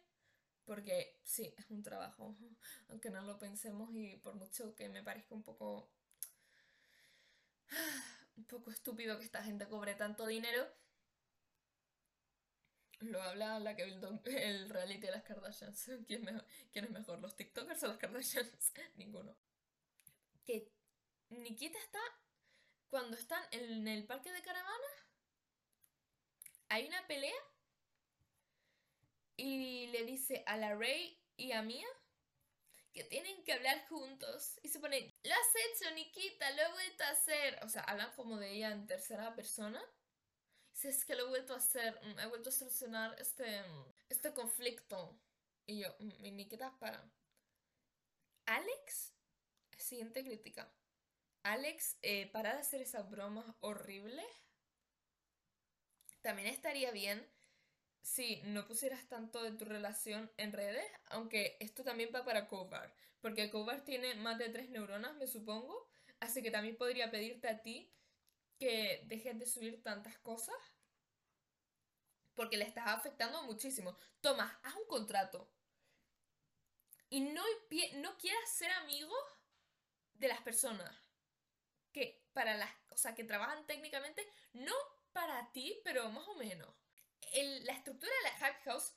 Porque 0.64 1.18
sí, 1.24 1.54
es 1.58 1.70
un 1.70 1.82
trabajo, 1.82 2.36
aunque 2.88 3.10
no 3.10 3.22
lo 3.22 3.38
pensemos 3.38 3.90
y 3.94 4.16
por 4.16 4.34
mucho 4.34 4.74
que 4.74 4.88
me 4.88 5.02
parezca 5.02 5.34
un 5.34 5.42
poco... 5.42 5.90
un 8.36 8.44
poco 8.46 8.70
estúpido 8.70 9.18
que 9.18 9.24
esta 9.24 9.42
gente 9.42 9.68
cobre 9.68 9.94
tanto 9.94 10.26
dinero, 10.26 10.66
lo 13.02 13.22
habla 13.22 13.58
la 13.58 13.74
que 13.74 13.82
el, 13.82 14.68
reality 14.70 15.06
de 15.06 15.10
las 15.10 15.22
Kardashians. 15.22 15.90
¿Quién, 16.06 16.42
¿Quién, 16.72 16.84
es 16.84 16.90
mejor, 16.90 17.20
los 17.20 17.36
TikTokers 17.36 17.82
o 17.82 17.88
las 17.88 17.98
Kardashians? 17.98 18.72
Ninguno. 18.96 19.36
Que 20.44 20.70
Nikita 21.30 21.78
está. 21.78 22.00
Cuando 22.88 23.16
están 23.16 23.42
en 23.52 23.88
el 23.88 24.04
parque 24.04 24.30
de 24.30 24.42
caravanas, 24.42 25.06
hay 26.68 26.86
una 26.86 27.06
pelea. 27.06 27.34
Y 29.36 29.86
le 29.88 30.04
dice 30.04 30.44
a 30.46 30.58
la 30.58 30.74
Rey 30.74 31.18
y 31.36 31.52
a 31.52 31.62
Mia 31.62 31.86
que 32.92 33.04
tienen 33.04 33.42
que 33.44 33.54
hablar 33.54 33.86
juntos. 33.88 34.60
Y 34.62 34.68
se 34.68 34.78
pone, 34.78 35.14
lo 35.22 35.32
has 35.32 35.80
hecho, 35.80 35.94
Nikita, 35.94 36.50
lo 36.50 36.62
he 36.62 36.72
vuelto 36.72 37.04
a 37.04 37.08
hacer. 37.08 37.58
O 37.64 37.68
sea, 37.68 37.82
hablan 37.84 38.12
como 38.14 38.36
de 38.36 38.52
ella 38.52 38.70
en 38.72 38.86
tercera 38.86 39.34
persona 39.34 39.82
si 40.72 40.88
es 40.88 41.04
que 41.04 41.14
lo 41.14 41.26
he 41.26 41.28
vuelto 41.28 41.54
a 41.54 41.58
hacer, 41.58 41.98
mm, 42.02 42.18
he 42.20 42.26
vuelto 42.26 42.48
a 42.48 42.52
solucionar 42.52 43.14
este, 43.18 43.62
mm, 43.62 43.84
este 44.08 44.32
conflicto. 44.32 45.18
Y 45.66 45.80
yo, 45.80 45.88
mm, 45.98 46.36
ni 46.36 46.48
queda 46.48 46.76
para. 46.78 47.10
Alex, 48.46 49.12
siguiente 49.78 50.24
crítica. 50.24 50.72
Alex, 51.42 51.96
eh, 52.02 52.30
para 52.32 52.54
de 52.54 52.60
hacer 52.60 52.80
esas 52.80 53.08
bromas 53.10 53.46
horribles, 53.60 54.26
también 56.22 56.48
estaría 56.48 56.90
bien 56.92 57.26
si 58.02 58.40
no 58.44 58.66
pusieras 58.66 59.06
tanto 59.08 59.42
de 59.42 59.52
tu 59.52 59.64
relación 59.64 60.30
en 60.36 60.52
redes, 60.52 60.84
aunque 61.06 61.56
esto 61.60 61.84
también 61.84 62.10
va 62.14 62.24
para 62.24 62.48
Kovar, 62.48 62.94
porque 63.20 63.50
Kovar 63.50 63.84
tiene 63.84 64.14
más 64.16 64.38
de 64.38 64.48
tres 64.48 64.70
neuronas, 64.70 65.16
me 65.16 65.26
supongo, 65.26 65.88
así 66.20 66.42
que 66.42 66.50
también 66.50 66.76
podría 66.76 67.10
pedirte 67.10 67.48
a 67.48 67.62
ti 67.62 67.92
que 68.58 69.02
dejes 69.06 69.38
de 69.38 69.46
subir 69.46 69.82
tantas 69.82 70.18
cosas 70.18 70.56
porque 72.34 72.56
le 72.56 72.64
estás 72.64 72.86
afectando 72.86 73.42
muchísimo. 73.42 73.96
Tomás, 74.20 74.52
haz 74.62 74.74
un 74.76 74.86
contrato. 74.86 75.50
Y 77.10 77.20
no, 77.20 77.42
no 77.96 78.16
quieras 78.16 78.50
ser 78.50 78.70
amigo 78.72 79.14
de 80.14 80.28
las 80.28 80.40
personas 80.40 80.90
que 81.92 82.24
para 82.32 82.56
las, 82.56 82.70
o 82.90 82.96
sea, 82.96 83.14
que 83.14 83.24
trabajan 83.24 83.66
técnicamente, 83.66 84.26
no 84.54 84.74
para 85.12 85.52
ti, 85.52 85.80
pero 85.84 86.08
más 86.10 86.26
o 86.28 86.34
menos. 86.34 86.74
la 87.34 87.72
estructura 87.74 88.10
de 88.10 88.30
la 88.30 88.36
Hype 88.38 88.62
House 88.64 88.94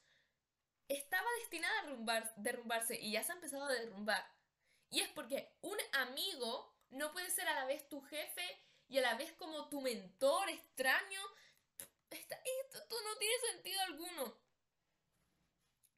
estaba 0.87 1.27
destinada 1.39 1.81
a 1.81 2.33
derrumbarse 2.37 2.99
y 2.99 3.11
ya 3.11 3.23
se 3.23 3.31
ha 3.31 3.35
empezado 3.35 3.65
a 3.65 3.73
derrumbar. 3.73 4.25
Y 4.89 5.01
es 5.01 5.09
porque 5.09 5.57
un 5.61 5.77
amigo 5.93 6.73
no 6.89 7.11
puede 7.11 7.29
ser 7.31 7.47
a 7.47 7.55
la 7.55 7.65
vez 7.65 7.89
tu 7.89 8.01
jefe 8.01 8.64
y 8.87 8.97
a 8.97 9.01
la 9.01 9.15
vez 9.15 9.33
como 9.33 9.67
tu 9.69 9.81
mentor 9.81 10.49
extraño. 10.49 11.21
esto, 12.09 12.95
no 13.03 13.17
tiene 13.17 13.35
sentido 13.51 13.81
alguno. 13.81 14.37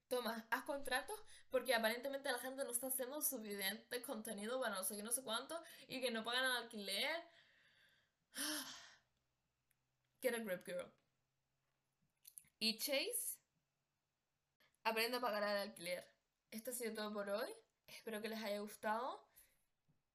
Toma, 0.07 0.47
haz 0.51 0.63
contratos 0.63 1.19
porque 1.49 1.75
aparentemente 1.75 2.31
la 2.31 2.39
gente 2.39 2.63
no 2.63 2.71
está 2.71 2.87
haciendo 2.87 3.21
suficiente 3.21 4.01
contenido 4.01 4.59
para 4.59 4.75
no 4.75 4.83
sé 4.83 4.95
qué, 4.95 5.03
no 5.03 5.11
sé 5.11 5.21
cuánto 5.21 5.61
y 5.87 5.99
que 5.99 6.11
no 6.11 6.23
pagan 6.23 6.45
el 6.45 6.57
alquiler. 6.63 7.23
Get 10.21 10.33
a 10.33 10.39
grip, 10.39 10.65
girl. 10.65 10.91
Y 12.59 12.77
Chase, 12.79 13.37
aprende 14.83 15.17
a 15.17 15.21
pagar 15.21 15.43
el 15.43 15.69
alquiler. 15.69 16.09
Esto 16.51 16.71
ha 16.71 16.73
sido 16.73 16.93
todo 16.93 17.13
por 17.13 17.29
hoy. 17.29 17.53
Espero 17.87 18.21
que 18.21 18.29
les 18.29 18.41
haya 18.41 18.59
gustado 18.59 19.27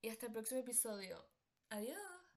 y 0.01 0.09
hasta 0.09 0.27
el 0.27 0.33
próximo 0.33 0.61
episodio. 0.61 1.25
Adiós. 1.71 2.12